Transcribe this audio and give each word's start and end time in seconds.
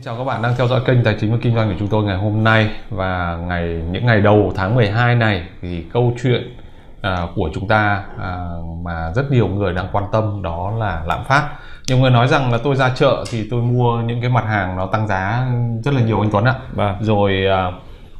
Xin 0.00 0.04
chào 0.04 0.16
các 0.18 0.24
bạn 0.24 0.42
đang 0.42 0.54
theo 0.56 0.66
dõi 0.66 0.80
kênh 0.86 1.04
Tài 1.04 1.16
chính 1.20 1.32
và 1.32 1.38
Kinh 1.42 1.54
doanh 1.54 1.68
của 1.68 1.74
chúng 1.78 1.88
tôi 1.88 2.04
ngày 2.04 2.16
hôm 2.16 2.44
nay 2.44 2.70
và 2.90 3.38
ngày 3.46 3.82
những 3.90 4.06
ngày 4.06 4.20
đầu 4.20 4.52
tháng 4.56 4.74
12 4.74 5.14
này 5.14 5.42
thì 5.62 5.84
câu 5.92 6.12
chuyện 6.22 6.56
à, 7.02 7.26
của 7.34 7.50
chúng 7.54 7.68
ta 7.68 8.04
à, 8.18 8.46
mà 8.82 9.12
rất 9.14 9.30
nhiều 9.30 9.48
người 9.48 9.72
đang 9.72 9.88
quan 9.92 10.04
tâm 10.12 10.42
đó 10.42 10.72
là 10.78 11.02
lạm 11.06 11.24
phát. 11.24 11.48
Nhiều 11.88 11.98
người 11.98 12.10
nói 12.10 12.28
rằng 12.28 12.52
là 12.52 12.58
tôi 12.64 12.76
ra 12.76 12.90
chợ 12.94 13.24
thì 13.30 13.48
tôi 13.50 13.62
mua 13.62 14.00
những 14.00 14.20
cái 14.20 14.30
mặt 14.30 14.44
hàng 14.44 14.76
nó 14.76 14.86
tăng 14.86 15.06
giá 15.06 15.46
rất 15.84 15.94
là 15.94 16.00
nhiều 16.00 16.20
anh 16.20 16.30
Tuấn 16.30 16.44
ạ. 16.44 16.54
Vâng. 16.72 16.96
Rồi 17.00 17.46
à, 17.46 17.72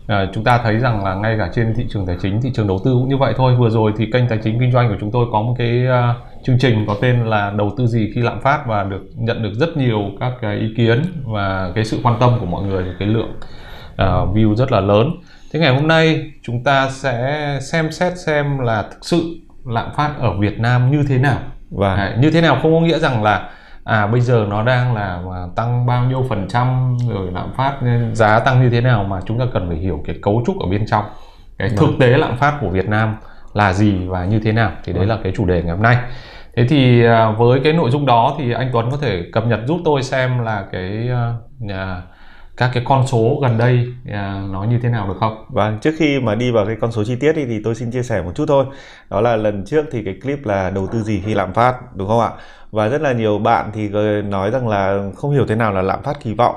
à, 0.07 0.27
chúng 0.35 0.45
ta 0.45 0.59
thấy 0.59 0.79
rằng 0.79 1.05
là 1.05 1.15
ngay 1.15 1.37
cả 1.39 1.49
trên 1.55 1.75
thị 1.77 1.87
trường 1.91 2.07
tài 2.07 2.17
chính, 2.23 2.41
thị 2.43 2.51
trường 2.55 2.69
đầu 2.69 2.81
tư 2.85 2.93
cũng 2.93 3.09
như 3.09 3.17
vậy 3.17 3.35
thôi. 3.37 3.55
Vừa 3.59 3.71
rồi 3.71 3.93
thì 3.97 4.11
kênh 4.13 4.29
Tài 4.29 4.39
chính 4.45 4.61
Kinh 4.61 4.73
doanh 4.73 4.89
của 4.89 4.97
chúng 5.01 5.11
tôi 5.13 5.27
có 5.33 5.43
một 5.43 5.55
cái 5.59 5.87
à, 5.87 6.15
chương 6.43 6.59
trình 6.59 6.85
có 6.87 6.97
tên 7.01 7.25
là 7.25 7.53
đầu 7.57 7.71
tư 7.77 7.87
gì 7.87 8.13
khi 8.15 8.21
lạm 8.21 8.41
phát 8.41 8.67
và 8.67 8.85
được 8.85 9.03
nhận 9.17 9.43
được 9.43 9.53
rất 9.55 9.77
nhiều 9.77 10.03
các 10.21 10.33
cái 10.41 10.57
ý 10.57 10.75
kiến 10.77 11.03
và 11.25 11.73
cái 11.75 11.85
sự 11.85 12.01
quan 12.03 12.17
tâm 12.21 12.31
của 12.41 12.47
mọi 12.47 12.65
người 12.65 12.85
cái 12.99 13.09
lượng 13.09 13.33
uh, 13.93 14.37
view 14.37 14.55
rất 14.55 14.73
là 14.73 14.81
lớn. 14.81 15.11
Thế 15.53 15.61
ngày 15.61 15.75
hôm 15.75 15.89
nay 15.89 16.33
chúng 16.43 16.65
ta 16.65 16.91
sẽ 16.91 17.59
xem 17.63 17.93
xét 17.93 18.19
xem 18.19 18.59
là 18.59 18.83
thực 18.83 19.05
sự 19.05 19.37
lạm 19.67 19.89
phát 19.97 20.15
ở 20.19 20.39
Việt 20.39 20.59
Nam 20.61 20.91
như 20.91 21.03
thế 21.09 21.19
nào. 21.19 21.39
Vâng. 21.71 21.97
Đấy, 21.97 22.13
như 22.19 22.31
thế 22.31 22.41
nào 22.41 22.59
không 22.63 22.75
có 22.75 22.81
nghĩa 22.81 22.99
rằng 22.99 23.23
là 23.23 23.51
à 23.85 24.07
bây 24.07 24.21
giờ 24.21 24.47
nó 24.51 24.65
đang 24.65 24.95
là 24.95 25.21
mà 25.27 25.47
tăng 25.57 25.87
bao 25.87 26.05
nhiêu 26.05 26.27
phần 26.29 26.49
trăm 26.49 26.97
rồi 27.09 27.31
lạm 27.33 27.53
phát 27.57 27.83
nên 27.83 28.15
giá 28.15 28.39
tăng 28.39 28.63
như 28.63 28.71
thế 28.71 28.81
nào 28.81 29.05
mà 29.05 29.21
chúng 29.27 29.39
ta 29.39 29.45
cần 29.53 29.69
phải 29.69 29.77
hiểu 29.77 30.03
cái 30.07 30.17
cấu 30.23 30.43
trúc 30.47 30.61
ở 30.61 30.67
bên 30.67 30.87
trong 30.87 31.05
cái 31.59 31.71
thực 31.77 31.91
tế 32.01 32.07
lạm 32.07 32.37
phát 32.37 32.59
của 32.61 32.69
Việt 32.69 32.89
Nam 32.89 33.17
là 33.53 33.73
gì 33.73 34.07
và 34.07 34.25
như 34.25 34.41
thế 34.41 34.53
nào 34.53 34.73
thì 34.85 34.93
đấy 34.93 35.07
là 35.07 35.19
cái 35.23 35.33
chủ 35.37 35.47
đề 35.47 35.63
ngày 35.63 35.71
hôm 35.75 35.83
nay 35.83 35.97
thế 36.57 36.67
thì 36.69 37.05
à, 37.05 37.31
với 37.31 37.61
cái 37.65 37.73
nội 37.73 37.91
dung 37.91 38.07
đó 38.07 38.37
thì 38.39 38.53
anh 38.53 38.71
Tuấn 38.73 38.91
có 38.91 38.97
thể 38.97 39.23
cập 39.33 39.47
nhật 39.47 39.61
giúp 39.67 39.81
tôi 39.85 40.03
xem 40.03 40.39
là 40.45 40.65
cái 40.73 41.09
à, 41.69 42.03
các 42.61 42.71
cái 42.75 42.83
con 42.87 43.07
số 43.07 43.39
gần 43.43 43.59
đây 43.59 43.87
à, 44.13 44.43
nó 44.51 44.65
như 44.65 44.79
thế 44.83 44.89
nào 44.89 45.09
được 45.09 45.17
không 45.21 45.45
Vâng, 45.49 45.79
trước 45.81 45.95
khi 45.99 46.21
mà 46.21 46.35
đi 46.35 46.51
vào 46.51 46.67
cái 46.67 46.77
con 46.81 46.93
số 46.93 47.05
chi 47.05 47.17
tiết 47.17 47.33
đi, 47.33 47.45
thì 47.47 47.61
tôi 47.65 47.75
xin 47.75 47.91
chia 47.91 48.03
sẻ 48.03 48.23
một 48.23 48.33
chút 48.35 48.45
thôi. 48.49 48.65
Đó 49.11 49.21
là 49.21 49.37
lần 49.37 49.65
trước 49.65 49.85
thì 49.93 50.05
cái 50.05 50.15
clip 50.23 50.47
là 50.47 50.71
đầu 50.71 50.87
tư 50.87 51.03
gì 51.03 51.23
khi 51.27 51.35
lạm 51.35 51.53
phát, 51.55 51.97
đúng 51.97 52.09
không 52.09 52.21
ạ? 52.21 52.31
Và 52.71 52.89
rất 52.89 53.01
là 53.03 53.13
nhiều 53.13 53.39
bạn 53.39 53.71
thì 53.75 53.89
nói 54.23 54.51
rằng 54.51 54.69
là 54.69 55.11
không 55.17 55.31
hiểu 55.33 55.47
thế 55.47 55.55
nào 55.55 55.73
là 55.73 55.83
lạm 55.83 56.03
phát 56.03 56.21
kỳ 56.23 56.35
vọng. 56.35 56.55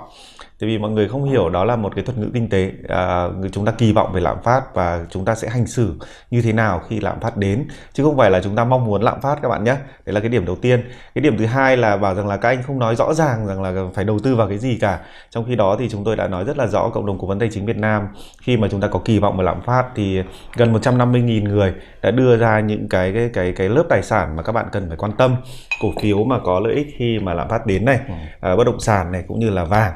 Tại 0.59 0.70
vì 0.70 0.78
mọi 0.78 0.92
người 0.92 1.08
không 1.08 1.23
hiểu 1.23 1.50
đó 1.50 1.64
là 1.64 1.76
một 1.76 1.96
cái 1.96 2.04
thuật 2.04 2.18
ngữ 2.18 2.30
kinh 2.34 2.50
tế 2.50 2.72
à, 2.88 3.28
chúng 3.52 3.66
ta 3.66 3.72
kỳ 3.72 3.94
vọng 3.94 4.14
về 4.14 4.22
lạm 4.22 4.38
phát 4.44 4.76
và 4.76 5.06
chúng 5.09 5.26
ta 5.26 5.36
sẽ 5.36 5.50
hành 5.50 5.68
xử 5.68 5.94
như 6.32 6.42
thế 6.42 6.54
nào 6.54 6.82
khi 6.90 7.00
lạm 7.00 7.20
phát 7.20 7.38
đến. 7.38 7.68
Chứ 7.94 8.04
không 8.04 8.18
phải 8.18 8.32
là 8.32 8.42
chúng 8.44 8.56
ta 8.56 8.64
mong 8.64 8.86
muốn 8.86 9.02
lạm 9.02 9.22
phát 9.22 9.40
các 9.42 9.50
bạn 9.50 9.64
nhé. 9.64 9.76
Đấy 10.06 10.14
là 10.14 10.20
cái 10.20 10.30
điểm 10.30 10.46
đầu 10.46 10.56
tiên. 10.56 10.84
Cái 11.16 11.22
điểm 11.22 11.38
thứ 11.38 11.46
hai 11.46 11.78
là 11.78 11.98
bảo 11.98 12.16
rằng 12.16 12.28
là 12.28 12.38
các 12.38 12.50
anh 12.50 12.64
không 12.64 12.80
nói 12.80 12.96
rõ 12.96 13.14
ràng 13.14 13.48
rằng 13.48 13.62
là 13.62 13.74
phải 13.94 14.06
đầu 14.06 14.20
tư 14.20 14.36
vào 14.36 14.48
cái 14.48 14.58
gì 14.58 14.78
cả. 14.81 15.00
Trong 15.30 15.46
khi 15.48 15.56
đó 15.56 15.76
thì 15.80 15.90
chúng 15.90 16.04
tôi 16.04 16.16
đã 16.16 16.28
nói 16.28 16.44
rất 16.44 16.58
là 16.58 16.68
rõ 16.68 16.90
cộng 16.90 17.06
đồng 17.06 17.20
cố 17.20 17.28
vấn 17.28 17.40
tài 17.40 17.50
chính 17.52 17.66
Việt 17.66 17.78
Nam. 17.78 18.08
Khi 18.42 18.58
mà 18.58 18.68
chúng 18.72 18.81
ta 18.81 18.88
có 18.88 19.00
kỳ 19.06 19.20
vọng 19.20 19.38
về 19.38 19.44
lạm 19.44 19.62
phát 19.62 19.86
thì 19.96 20.22
gần 20.56 20.74
150.000 20.74 21.44
người 21.44 21.74
đã 22.02 22.12
đưa 22.12 22.38
ra 22.38 22.59
những 22.59 22.90
cái 22.90 23.14
cái 23.14 23.30
cái 23.34 23.54
cái 23.56 23.70
lớp 23.70 23.84
tài 23.90 24.04
sản 24.04 24.36
mà 24.36 24.44
các 24.44 24.52
bạn 24.52 24.66
cần 24.72 24.88
phải 24.88 24.98
quan 24.98 25.12
tâm. 25.18 25.36
Cổ 25.81 25.88
phiếu 26.02 26.24
mà 26.24 26.40
có 26.44 26.59
lợi 26.59 26.74
ích 26.74 26.88
khi 26.98 27.20
mà 27.20 27.34
lạm 27.34 27.50
phát 27.50 27.66
đến 27.66 27.86
này 27.86 28.00
à, 28.40 28.56
bất 28.56 28.64
động 28.64 28.80
sản 28.80 29.12
này 29.12 29.24
cũng 29.28 29.40
như 29.40 29.50
là 29.50 29.64
vàng 29.64 29.94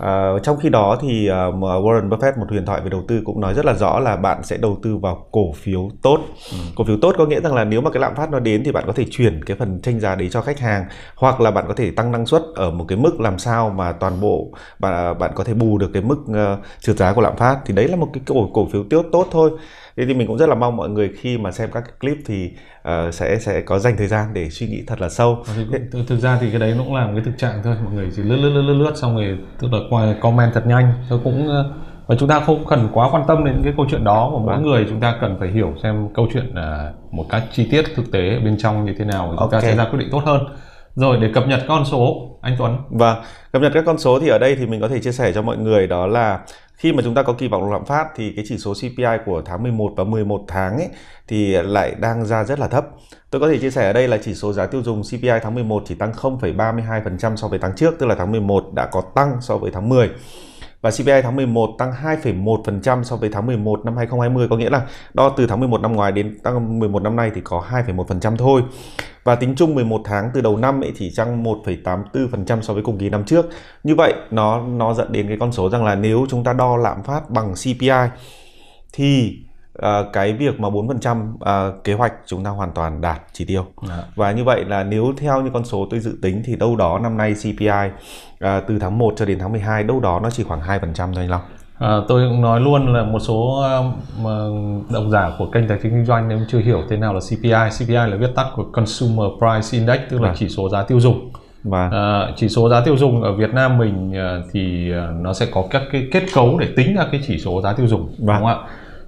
Uh, 0.00 0.42
trong 0.42 0.56
khi 0.60 0.68
đó 0.68 0.98
thì 1.00 1.30
uh, 1.30 1.54
Warren 1.62 2.08
Buffett 2.08 2.38
một 2.38 2.46
huyền 2.48 2.66
thoại 2.66 2.80
về 2.80 2.90
đầu 2.90 3.02
tư 3.08 3.20
cũng 3.24 3.40
nói 3.40 3.54
rất 3.54 3.64
là 3.64 3.74
rõ 3.74 3.98
là 3.98 4.16
bạn 4.16 4.42
sẽ 4.42 4.56
đầu 4.56 4.78
tư 4.82 4.96
vào 4.96 5.26
cổ 5.32 5.52
phiếu 5.56 5.90
tốt. 6.02 6.18
Ừ. 6.52 6.58
Cổ 6.76 6.84
phiếu 6.84 6.96
tốt 7.02 7.14
có 7.18 7.26
nghĩa 7.26 7.40
rằng 7.40 7.54
là 7.54 7.64
nếu 7.64 7.80
mà 7.80 7.90
cái 7.90 8.00
lạm 8.00 8.14
phát 8.14 8.30
nó 8.30 8.40
đến 8.40 8.64
thì 8.64 8.72
bạn 8.72 8.84
có 8.86 8.92
thể 8.92 9.04
chuyển 9.10 9.44
cái 9.44 9.56
phần 9.56 9.80
tranh 9.82 10.00
giá 10.00 10.14
đấy 10.14 10.28
cho 10.30 10.40
khách 10.40 10.58
hàng 10.58 10.84
hoặc 11.16 11.40
là 11.40 11.50
bạn 11.50 11.64
có 11.68 11.74
thể 11.74 11.90
tăng 11.90 12.12
năng 12.12 12.26
suất 12.26 12.42
ở 12.54 12.70
một 12.70 12.84
cái 12.88 12.98
mức 12.98 13.20
làm 13.20 13.38
sao 13.38 13.70
mà 13.70 13.92
toàn 13.92 14.20
bộ 14.20 14.50
bạn 14.78 15.18
bạn 15.18 15.30
có 15.34 15.44
thể 15.44 15.54
bù 15.54 15.78
được 15.78 15.90
cái 15.94 16.02
mức 16.02 16.18
uh, 16.30 16.64
trượt 16.80 16.96
giá 16.96 17.12
của 17.12 17.20
lạm 17.22 17.36
phát 17.36 17.58
thì 17.66 17.74
đấy 17.74 17.88
là 17.88 17.96
một 17.96 18.08
cái 18.12 18.22
cổ 18.26 18.50
cổ 18.54 18.68
phiếu 18.72 18.84
tốt 18.90 19.04
tốt 19.12 19.26
thôi. 19.30 19.50
Thế 19.96 20.04
thì 20.06 20.14
mình 20.14 20.26
cũng 20.26 20.38
rất 20.38 20.48
là 20.48 20.54
mong 20.54 20.76
mọi 20.76 20.88
người 20.88 21.10
khi 21.20 21.38
mà 21.38 21.50
xem 21.50 21.68
các 21.72 22.00
clip 22.00 22.16
thì 22.26 22.50
uh, 22.88 23.14
sẽ 23.14 23.38
sẽ 23.38 23.60
có 23.60 23.78
dành 23.78 23.96
thời 23.96 24.06
gian 24.06 24.26
để 24.32 24.50
suy 24.50 24.66
nghĩ 24.66 24.82
thật 24.86 25.00
là 25.00 25.08
sâu. 25.08 25.44
Thì, 25.56 25.64
thực, 25.92 26.02
thực 26.08 26.18
ra 26.18 26.38
thì 26.40 26.50
cái 26.50 26.60
đấy 26.60 26.74
nó 26.78 26.84
cũng 26.84 26.94
là 26.94 27.06
một 27.06 27.12
cái 27.14 27.24
thực 27.24 27.38
trạng 27.38 27.60
thôi, 27.64 27.76
mọi 27.84 27.94
người 27.94 28.10
chỉ 28.16 28.22
lướt 28.22 28.36
lướt 28.36 28.50
lướt 28.50 28.62
lướt, 28.62 28.84
lướt 28.84 28.92
xong 28.96 29.16
rồi 29.16 29.38
tức 29.58 29.72
là 29.72 29.78
qua 29.90 30.14
comment 30.20 30.54
thật 30.54 30.66
nhanh. 30.66 30.92
Tôi 31.08 31.20
cũng 31.24 31.48
và 32.06 32.16
chúng 32.16 32.28
ta 32.28 32.40
không 32.40 32.64
cần 32.68 32.88
quá 32.92 33.08
quan 33.12 33.22
tâm 33.28 33.44
đến 33.44 33.60
cái 33.64 33.72
câu 33.76 33.86
chuyện 33.90 34.04
đó 34.04 34.30
mà 34.32 34.38
mỗi 34.44 34.54
vâng. 34.54 34.62
người 34.62 34.86
chúng 34.88 35.00
ta 35.00 35.16
cần 35.20 35.36
phải 35.40 35.48
hiểu 35.48 35.74
xem 35.82 36.08
câu 36.14 36.28
chuyện 36.32 36.46
là 36.54 36.92
một 37.10 37.26
cách 37.30 37.42
chi 37.52 37.68
tiết 37.70 37.84
thực 37.96 38.12
tế 38.12 38.38
bên 38.44 38.58
trong 38.58 38.84
như 38.84 38.94
thế 38.98 39.04
nào 39.04 39.26
chúng 39.26 39.36
okay. 39.36 39.60
ta 39.60 39.68
sẽ 39.68 39.76
ra 39.76 39.84
quyết 39.84 39.98
định 39.98 40.08
tốt 40.12 40.22
hơn. 40.24 40.40
Rồi 40.94 41.16
để 41.20 41.30
cập 41.34 41.48
nhật 41.48 41.60
con 41.68 41.84
số 41.84 42.30
anh 42.42 42.56
Tuấn. 42.58 42.76
Vâng, 42.90 43.16
cập 43.52 43.62
nhật 43.62 43.72
các 43.74 43.84
con 43.86 43.98
số 43.98 44.20
thì 44.20 44.28
ở 44.28 44.38
đây 44.38 44.56
thì 44.56 44.66
mình 44.66 44.80
có 44.80 44.88
thể 44.88 45.00
chia 45.00 45.12
sẻ 45.12 45.32
cho 45.32 45.42
mọi 45.42 45.56
người 45.56 45.86
đó 45.86 46.06
là 46.06 46.38
khi 46.80 46.92
mà 46.92 47.02
chúng 47.02 47.14
ta 47.14 47.22
có 47.22 47.32
kỳ 47.32 47.48
vọng 47.48 47.72
lạm 47.72 47.84
phát 47.84 48.08
thì 48.16 48.32
cái 48.36 48.44
chỉ 48.48 48.58
số 48.58 48.74
CPI 48.74 49.04
của 49.26 49.42
tháng 49.44 49.62
11 49.62 49.92
và 49.96 50.04
11 50.04 50.44
tháng 50.48 50.76
ấy 50.76 50.88
thì 51.28 51.52
lại 51.62 51.94
đang 52.00 52.24
ra 52.24 52.44
rất 52.44 52.58
là 52.58 52.68
thấp. 52.68 52.86
Tôi 53.30 53.40
có 53.40 53.48
thể 53.48 53.58
chia 53.58 53.70
sẻ 53.70 53.86
ở 53.86 53.92
đây 53.92 54.08
là 54.08 54.18
chỉ 54.22 54.34
số 54.34 54.52
giá 54.52 54.66
tiêu 54.66 54.82
dùng 54.82 55.02
CPI 55.02 55.28
tháng 55.42 55.54
11 55.54 55.82
chỉ 55.86 55.94
tăng 55.94 56.12
0,32% 56.12 57.36
so 57.36 57.48
với 57.48 57.58
tháng 57.58 57.76
trước, 57.76 57.94
tức 57.98 58.06
là 58.06 58.14
tháng 58.14 58.32
11 58.32 58.64
đã 58.72 58.86
có 58.86 59.02
tăng 59.14 59.36
so 59.40 59.56
với 59.56 59.70
tháng 59.70 59.88
10 59.88 60.10
và 60.82 60.90
CPI 60.90 61.22
tháng 61.22 61.36
11 61.36 61.70
tăng 61.78 61.92
2,1% 61.92 63.02
so 63.02 63.16
với 63.16 63.30
tháng 63.32 63.46
11 63.46 63.84
năm 63.84 63.96
2020 63.96 64.48
có 64.50 64.56
nghĩa 64.56 64.70
là 64.70 64.86
đo 65.14 65.34
từ 65.36 65.46
tháng 65.46 65.60
11 65.60 65.80
năm 65.80 65.92
ngoài 65.92 66.12
đến 66.12 66.38
tháng 66.44 66.78
11 66.78 67.02
năm 67.02 67.16
nay 67.16 67.30
thì 67.34 67.40
có 67.44 67.64
2,1% 67.70 68.36
thôi. 68.36 68.62
Và 69.24 69.34
tính 69.34 69.54
chung 69.56 69.74
11 69.74 70.00
tháng 70.04 70.30
từ 70.34 70.40
đầu 70.40 70.56
năm 70.56 70.80
ấy 70.80 70.92
thì 70.96 71.12
tăng 71.16 71.44
1,84% 71.44 72.62
so 72.62 72.74
với 72.74 72.82
cùng 72.82 72.98
kỳ 72.98 73.08
năm 73.08 73.24
trước. 73.24 73.46
Như 73.84 73.94
vậy 73.94 74.14
nó 74.30 74.62
nó 74.62 74.94
dẫn 74.94 75.12
đến 75.12 75.28
cái 75.28 75.36
con 75.40 75.52
số 75.52 75.70
rằng 75.70 75.84
là 75.84 75.94
nếu 75.94 76.26
chúng 76.28 76.44
ta 76.44 76.52
đo 76.52 76.76
lạm 76.76 77.02
phát 77.02 77.30
bằng 77.30 77.54
CPI 77.54 77.90
thì 78.92 79.38
uh, 79.78 80.12
cái 80.12 80.32
việc 80.32 80.60
mà 80.60 80.68
4% 80.68 81.32
uh, 81.34 81.84
kế 81.84 81.94
hoạch 81.94 82.12
chúng 82.26 82.44
ta 82.44 82.50
hoàn 82.50 82.72
toàn 82.72 83.00
đạt 83.00 83.20
chỉ 83.32 83.44
tiêu. 83.44 83.64
À. 83.88 84.02
Và 84.14 84.32
như 84.32 84.44
vậy 84.44 84.64
là 84.64 84.84
nếu 84.84 85.12
theo 85.16 85.42
như 85.42 85.50
con 85.54 85.64
số 85.64 85.86
tôi 85.90 86.00
dự 86.00 86.18
tính 86.22 86.42
thì 86.44 86.56
đâu 86.56 86.76
đó 86.76 86.98
năm 86.98 87.16
nay 87.16 87.34
CPI 87.34 87.66
uh, 87.66 87.92
ờ, 88.40 88.60
từ 88.68 88.78
tháng 88.78 88.98
1 88.98 89.14
cho 89.16 89.24
đến 89.24 89.38
tháng 89.38 89.52
12 89.52 89.84
đâu 89.84 90.00
đó 90.00 90.20
nó 90.22 90.30
chỉ 90.30 90.44
khoảng 90.44 90.60
2% 90.60 90.78
thôi 90.94 91.14
anh 91.16 91.30
Long. 91.30 91.42
À, 91.78 91.96
tôi 92.08 92.28
cũng 92.28 92.42
nói 92.42 92.60
luôn 92.60 92.92
là 92.94 93.02
một 93.02 93.18
số 93.18 93.64
uh, 94.20 94.90
độc 94.90 95.04
giả 95.12 95.30
của 95.38 95.46
kênh 95.46 95.68
tài 95.68 95.78
chính 95.82 95.92
kinh 95.92 96.04
doanh 96.04 96.28
nếu 96.28 96.38
chưa 96.48 96.58
hiểu 96.58 96.82
thế 96.90 96.96
nào 96.96 97.14
là 97.14 97.20
CPI. 97.20 97.50
CPI 97.78 97.94
là 97.94 98.16
viết 98.20 98.30
tắt 98.36 98.46
của 98.56 98.64
Consumer 98.72 99.26
Price 99.38 99.78
Index 99.78 100.00
tức 100.10 100.20
là 100.20 100.28
à. 100.28 100.34
chỉ 100.38 100.48
số 100.48 100.68
giá 100.68 100.82
tiêu 100.82 101.00
dùng. 101.00 101.30
Và 101.64 101.88
à, 101.92 102.32
chỉ 102.36 102.48
số 102.48 102.68
giá 102.68 102.80
tiêu 102.80 102.96
dùng 102.96 103.22
ở 103.22 103.32
Việt 103.32 103.54
Nam 103.54 103.78
mình 103.78 104.10
uh, 104.10 104.44
thì 104.52 104.92
uh, 104.92 105.22
nó 105.22 105.32
sẽ 105.32 105.46
có 105.52 105.64
các 105.70 105.82
cái 105.92 106.08
kết 106.12 106.22
cấu 106.34 106.58
để 106.58 106.68
tính 106.76 106.96
ra 106.96 107.06
cái 107.12 107.20
chỉ 107.26 107.38
số 107.38 107.62
giá 107.62 107.72
tiêu 107.72 107.86
dùng 107.86 108.14
và. 108.18 108.34
đúng 108.38 108.46
không 108.46 108.46
ạ? 108.46 108.56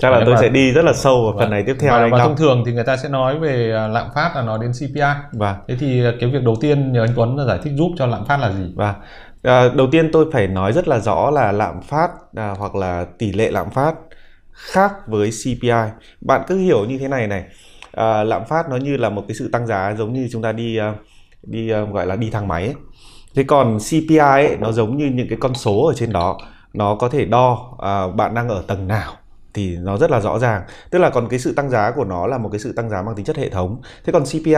Chắc 0.03 0.11
là 0.11 0.23
tôi 0.25 0.35
và, 0.35 0.41
sẽ 0.41 0.49
đi 0.49 0.73
rất 0.73 0.85
là 0.85 0.93
sâu 0.93 1.25
vào 1.25 1.35
phần 1.39 1.51
này 1.51 1.63
tiếp 1.67 1.77
theo 1.81 1.93
và, 1.93 2.09
và 2.09 2.19
thông 2.19 2.37
thường 2.37 2.63
thì 2.67 2.73
người 2.73 2.85
ta 2.85 2.97
sẽ 2.97 3.09
nói 3.09 3.39
về 3.39 3.73
à, 3.77 3.89
lạm 3.89 4.07
phát 4.15 4.33
là 4.37 4.43
nói 4.43 4.59
đến 4.63 4.73
CPI 4.73 5.01
và 5.33 5.57
thế 5.69 5.77
thì 5.81 6.03
cái 6.21 6.31
việc 6.31 6.43
đầu 6.43 6.57
tiên 6.61 6.93
nhờ 6.93 7.03
anh 7.03 7.13
Tuấn 7.17 7.37
là 7.37 7.45
giải 7.45 7.59
thích 7.63 7.73
giúp 7.77 7.91
cho 7.99 8.07
lạm 8.07 8.25
phát 8.25 8.41
là 8.41 8.53
gì? 8.53 8.73
Và 8.77 8.95
à, 9.43 9.69
đầu 9.75 9.87
tiên 9.87 10.11
tôi 10.13 10.27
phải 10.33 10.47
nói 10.47 10.73
rất 10.73 10.89
là 10.89 10.99
rõ 10.99 11.31
là 11.31 11.53
lạm 11.53 11.83
phát 11.83 12.11
à, 12.37 12.55
hoặc 12.59 12.75
là 12.75 13.07
tỷ 13.19 13.33
lệ 13.33 13.51
lạm 13.51 13.71
phát 13.71 13.95
khác 14.53 14.93
với 15.07 15.31
CPI 15.31 15.71
bạn 16.21 16.43
cứ 16.47 16.59
hiểu 16.59 16.85
như 16.85 16.99
thế 16.99 17.09
này 17.09 17.27
này. 17.27 17.45
À, 17.93 18.25
lạm 18.25 18.45
phát 18.45 18.71
nó 18.71 18.77
như 18.77 18.97
là 18.97 19.09
một 19.09 19.25
cái 19.29 19.35
sự 19.35 19.49
tăng 19.53 19.67
giá 19.67 19.95
giống 19.99 20.13
như 20.13 20.29
chúng 20.33 20.43
ta 20.43 20.53
đi 20.53 20.77
à, 20.77 20.95
đi 21.43 21.71
à, 21.71 21.81
gọi 21.81 22.07
là 22.07 22.17
đi 22.17 22.31
thang 22.31 22.49
máy 22.49 22.65
ấy. 22.65 22.75
thế 23.35 23.43
còn 23.43 23.79
CPI 23.79 24.19
ấy, 24.19 24.57
nó 24.61 24.73
giống 24.73 24.97
như 24.97 25.11
những 25.15 25.29
cái 25.29 25.39
con 25.41 25.55
số 25.55 25.87
ở 25.87 25.95
trên 25.95 26.13
đó. 26.13 26.39
Nó 26.75 26.95
có 26.95 27.09
thể 27.09 27.25
đo 27.25 27.77
à, 27.83 28.07
bạn 28.17 28.35
đang 28.35 28.49
ở 28.49 28.63
tầng 28.67 28.89
nào 28.89 29.13
thì 29.55 29.77
nó 29.77 29.97
rất 29.97 30.11
là 30.11 30.21
rõ 30.21 30.39
ràng. 30.39 30.63
Tức 30.91 30.99
là 30.99 31.11
còn 31.11 31.29
cái 31.29 31.39
sự 31.39 31.53
tăng 31.53 31.71
giá 31.71 31.91
của 31.91 32.05
nó 32.05 32.27
là 32.27 32.39
một 32.39 32.49
cái 32.53 32.59
sự 32.59 32.73
tăng 32.73 32.91
giá 32.91 33.03
mang 33.03 33.15
tính 33.15 33.25
chất 33.25 33.37
hệ 33.37 33.49
thống. 33.49 33.81
Thế 34.05 34.13
còn 34.13 34.25
CPI 34.25 34.55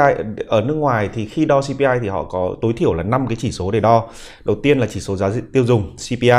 ở 0.48 0.60
nước 0.60 0.74
ngoài 0.74 1.08
thì 1.14 1.26
khi 1.26 1.44
đo 1.44 1.60
CPI 1.60 1.98
thì 2.02 2.08
họ 2.08 2.24
có 2.24 2.54
tối 2.62 2.72
thiểu 2.76 2.94
là 2.94 3.02
5 3.02 3.26
cái 3.26 3.36
chỉ 3.40 3.52
số 3.52 3.70
để 3.70 3.80
đo. 3.80 4.08
Đầu 4.44 4.56
tiên 4.62 4.78
là 4.78 4.86
chỉ 4.90 5.00
số 5.00 5.16
giá 5.16 5.30
tiêu 5.52 5.64
dùng 5.64 5.96
CPI 5.96 6.30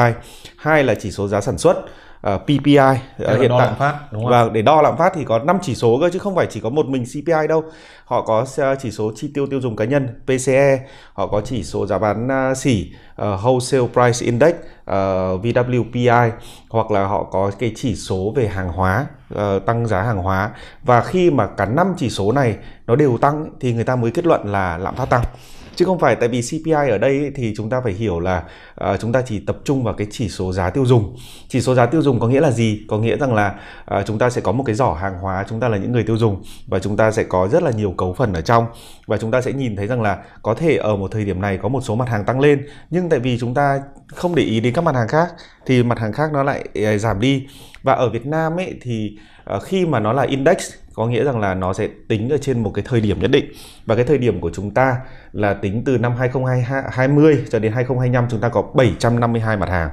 hai 0.58 0.84
là 0.84 0.96
chỉ 0.96 1.12
số 1.12 1.28
giá 1.28 1.42
sản 1.42 1.58
xuất 1.58 1.86
uh, 2.26 2.32
ờ, 2.32 2.38
PPI 2.38 2.78
uh, 2.78 3.28
ờ, 3.28 3.38
hiện 3.42 3.52
tại. 3.60 3.74
phát 3.80 3.96
đúng 4.12 4.24
không? 4.24 4.32
và 4.32 4.50
để 4.54 4.62
đo 4.62 4.82
lạm 4.82 4.98
phát 4.98 5.14
thì 5.16 5.24
có 5.24 5.40
5 5.40 5.58
chỉ 5.62 5.76
số 5.76 5.98
cơ 6.02 6.10
chứ 6.10 6.20
không 6.20 6.36
phải 6.36 6.48
chỉ 6.50 6.60
có 6.60 6.70
một 6.70 6.86
mình 6.86 7.04
CPI 7.06 7.48
đâu. 7.50 7.64
Họ 8.06 8.22
có 8.22 8.46
chỉ 8.80 8.92
số 8.92 9.12
chi 9.16 9.32
tiêu 9.34 9.48
tiêu 9.48 9.62
dùng 9.62 9.76
cá 9.76 9.86
nhân 9.86 10.08
PCE 10.26 10.80
họ 11.14 11.28
có 11.28 11.42
chỉ 11.42 11.64
số 11.64 11.86
giá 11.86 12.00
bán 12.00 12.28
xỉ 12.56 12.94
uh, 13.22 13.28
wholesale 13.28 13.88
price 13.88 14.26
index 14.26 14.56
uh, 14.56 15.46
VWPI 15.46 16.32
hoặc 16.70 16.92
là 16.92 17.06
họ 17.06 17.24
có 17.24 17.52
cái 17.60 17.72
chỉ 17.76 17.96
số 17.96 18.34
về 18.36 18.48
hàng 18.48 18.70
hóa 18.70 19.06
uh, 19.34 19.66
tăng 19.66 19.88
giá 19.88 20.02
hàng 20.02 20.18
hóa. 20.18 20.52
Và 20.84 21.02
khi 21.02 21.32
mà 21.32 21.48
cả 21.48 21.66
năm 21.66 21.94
chỉ 21.98 22.10
số 22.10 22.32
này 22.32 22.56
nó 22.88 22.96
đều 22.96 23.18
tăng 23.18 23.50
thì 23.60 23.74
người 23.74 23.84
ta 23.84 23.96
mới 23.96 24.12
kết 24.12 24.26
luận 24.26 24.52
là 24.52 24.78
lạm 24.78 24.96
phát 24.96 25.10
tăng 25.10 25.24
chứ 25.76 25.86
không 25.86 26.00
phải 26.00 26.16
tại 26.16 26.30
vì 26.30 26.42
CPI 26.42 26.72
ở 26.72 26.98
đây 26.98 27.20
ấy, 27.20 27.32
thì 27.36 27.54
chúng 27.58 27.70
ta 27.70 27.82
phải 27.84 27.94
hiểu 27.94 28.20
là 28.20 28.44
uh, 28.92 29.00
chúng 29.00 29.12
ta 29.12 29.22
chỉ 29.22 29.40
tập 29.40 29.58
trung 29.64 29.84
vào 29.84 29.94
cái 29.94 30.08
chỉ 30.12 30.30
số 30.30 30.54
giá 30.54 30.70
tiêu 30.70 30.86
dùng. 30.86 31.16
Chỉ 31.48 31.62
số 31.62 31.76
giá 31.76 31.86
tiêu 31.86 32.02
dùng 32.02 32.20
có 32.20 32.28
nghĩa 32.28 32.42
là 32.42 32.52
gì? 32.52 32.82
Có 32.88 32.98
nghĩa 32.98 33.18
rằng 33.18 33.34
là 33.34 33.56
uh, 34.00 34.06
chúng 34.06 34.18
ta 34.18 34.30
sẽ 34.30 34.42
có 34.42 34.52
một 34.52 34.64
cái 34.64 34.76
giỏ 34.76 34.94
hàng 34.94 35.20
hóa 35.20 35.46
chúng 35.50 35.60
ta 35.60 35.70
là 35.70 35.78
những 35.78 35.92
người 35.92 36.04
tiêu 36.04 36.18
dùng 36.18 36.44
và 36.68 36.80
chúng 36.80 36.98
ta 36.98 37.12
sẽ 37.12 37.24
có 37.24 37.48
rất 37.48 37.64
là 37.64 37.72
nhiều 37.72 37.94
cấu 37.98 38.14
phần 38.14 38.34
ở 38.34 38.42
trong. 38.42 38.66
Và 39.08 39.18
chúng 39.18 39.32
ta 39.32 39.42
sẽ 39.42 39.54
nhìn 39.54 39.76
thấy 39.76 39.88
rằng 39.88 40.02
là 40.02 40.18
có 40.42 40.54
thể 40.54 40.78
ở 40.78 40.96
một 40.96 41.12
thời 41.12 41.26
điểm 41.26 41.42
này 41.42 41.58
có 41.62 41.70
một 41.70 41.82
số 41.82 41.96
mặt 41.96 42.10
hàng 42.10 42.26
tăng 42.26 42.40
lên 42.40 42.66
nhưng 42.90 43.10
tại 43.10 43.20
vì 43.20 43.38
chúng 43.40 43.54
ta 43.54 43.80
không 44.08 44.36
để 44.36 44.44
ý 44.44 44.60
đến 44.60 44.74
các 44.74 44.84
mặt 44.84 44.96
hàng 44.96 45.08
khác 45.08 45.28
thì 45.66 45.84
mặt 45.84 46.00
hàng 46.00 46.14
khác 46.14 46.30
nó 46.34 46.44
lại 46.44 46.66
ờ, 46.76 46.98
giảm 46.98 47.20
đi. 47.20 47.48
Và 47.84 47.94
ở 47.94 48.10
Việt 48.10 48.26
Nam 48.26 48.60
ấy 48.60 48.74
thì 48.82 49.18
Ờ, 49.46 49.60
khi 49.60 49.86
mà 49.86 50.00
nó 50.00 50.14
là 50.14 50.24
index, 50.24 50.74
có 50.94 51.08
nghĩa 51.08 51.24
rằng 51.24 51.40
là 51.40 51.54
nó 51.54 51.74
sẽ 51.74 51.88
tính 52.08 52.30
ở 52.30 52.38
trên 52.38 52.64
một 52.64 52.72
cái 52.74 52.86
thời 52.88 53.02
điểm 53.02 53.20
nhất 53.20 53.32
định. 53.32 53.46
Và 53.86 53.96
cái 53.96 54.04
thời 54.04 54.18
điểm 54.18 54.42
của 54.42 54.52
chúng 54.54 54.72
ta 54.72 54.98
là 55.32 55.54
tính 55.54 55.84
từ 55.86 55.98
năm 55.98 56.16
2020 56.16 57.46
cho 57.50 57.60
đến 57.60 57.72
2025 57.72 58.28
chúng 58.30 58.40
ta 58.40 58.50
có 58.50 58.62
752 58.62 59.58
mặt 59.58 59.70
hàng. 59.70 59.90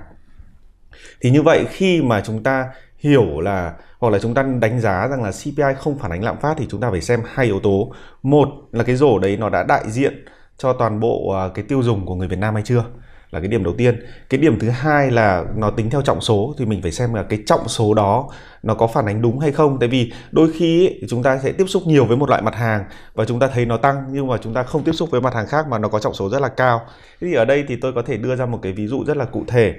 Thì 1.20 1.30
như 1.30 1.42
vậy, 1.42 1.64
khi 1.70 2.02
mà 2.02 2.20
chúng 2.20 2.42
ta 2.42 2.66
hiểu 2.98 3.40
là, 3.40 3.72
hoặc 3.98 4.10
là 4.10 4.18
chúng 4.18 4.34
ta 4.34 4.42
đánh 4.42 4.80
giá 4.80 5.08
rằng 5.08 5.22
là 5.22 5.30
CPI 5.30 5.74
không 5.78 5.98
phản 5.98 6.10
ánh 6.10 6.24
lạm 6.24 6.40
phát 6.40 6.54
thì 6.58 6.66
chúng 6.70 6.80
ta 6.80 6.90
phải 6.90 7.00
xem 7.00 7.20
hai 7.34 7.46
yếu 7.46 7.60
tố. 7.60 7.92
Một 8.22 8.48
là 8.72 8.84
cái 8.84 8.96
rổ 8.96 9.18
đấy 9.18 9.36
nó 9.36 9.48
đã 9.48 9.62
đại 9.62 9.90
diện 9.90 10.24
cho 10.58 10.72
toàn 10.72 11.00
bộ 11.00 11.32
à, 11.32 11.48
cái 11.54 11.64
tiêu 11.68 11.82
dùng 11.82 12.06
của 12.06 12.14
người 12.14 12.28
Việt 12.28 12.38
Nam 12.38 12.54
hay 12.54 12.62
chưa? 12.66 12.84
Là 13.32 13.40
cái 13.40 13.48
điểm 13.48 13.64
đầu 13.64 13.74
tiên. 13.78 14.06
Cái 14.28 14.40
điểm 14.40 14.58
thứ 14.58 14.70
hai 14.70 15.10
là 15.10 15.44
nó 15.56 15.70
tính 15.70 15.90
theo 15.90 16.02
trọng 16.02 16.20
số 16.20 16.54
thì 16.58 16.64
mình 16.64 16.82
phải 16.82 16.92
xem 16.92 17.14
là 17.14 17.22
cái 17.22 17.42
trọng 17.46 17.68
số 17.68 17.94
đó 17.94 18.28
nó 18.62 18.74
có 18.74 18.86
phản 18.86 19.06
ánh 19.06 19.22
đúng 19.22 19.38
hay 19.38 19.52
không. 19.52 19.78
Tại 19.80 19.88
vì 19.88 20.12
đôi 20.30 20.52
khi 20.52 20.86
ấy, 20.86 21.00
chúng 21.08 21.22
ta 21.22 21.38
sẽ 21.38 21.52
tiếp 21.52 21.64
xúc 21.68 21.82
nhiều 21.86 22.04
với 22.04 22.16
một 22.16 22.28
loại 22.28 22.42
mặt 22.42 22.54
hàng 22.54 22.84
và 23.14 23.24
chúng 23.24 23.38
ta 23.38 23.48
thấy 23.48 23.66
nó 23.66 23.76
tăng 23.76 24.04
nhưng 24.10 24.26
mà 24.26 24.36
chúng 24.42 24.54
ta 24.54 24.62
không 24.62 24.82
tiếp 24.82 24.92
xúc 24.92 25.10
với 25.10 25.20
mặt 25.20 25.34
hàng 25.34 25.46
khác 25.46 25.66
mà 25.68 25.78
nó 25.78 25.88
có 25.88 25.98
trọng 25.98 26.14
số 26.14 26.28
rất 26.28 26.42
là 26.42 26.48
cao. 26.48 26.80
Thế 27.20 27.28
thì 27.28 27.34
ở 27.34 27.44
đây 27.44 27.64
thì 27.68 27.76
tôi 27.76 27.92
có 27.92 28.02
thể 28.02 28.16
đưa 28.16 28.36
ra 28.36 28.46
một 28.46 28.58
cái 28.62 28.72
ví 28.72 28.86
dụ 28.86 29.04
rất 29.04 29.16
là 29.16 29.24
cụ 29.24 29.44
thể. 29.48 29.74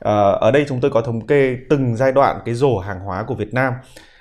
À, 0.00 0.30
ở 0.30 0.50
đây 0.50 0.64
chúng 0.68 0.80
tôi 0.80 0.90
có 0.90 1.00
thống 1.00 1.26
kê 1.26 1.56
từng 1.70 1.96
giai 1.96 2.12
đoạn 2.12 2.40
cái 2.44 2.54
rổ 2.54 2.78
hàng 2.78 3.00
hóa 3.00 3.22
của 3.22 3.34
Việt 3.34 3.54
Nam 3.54 3.72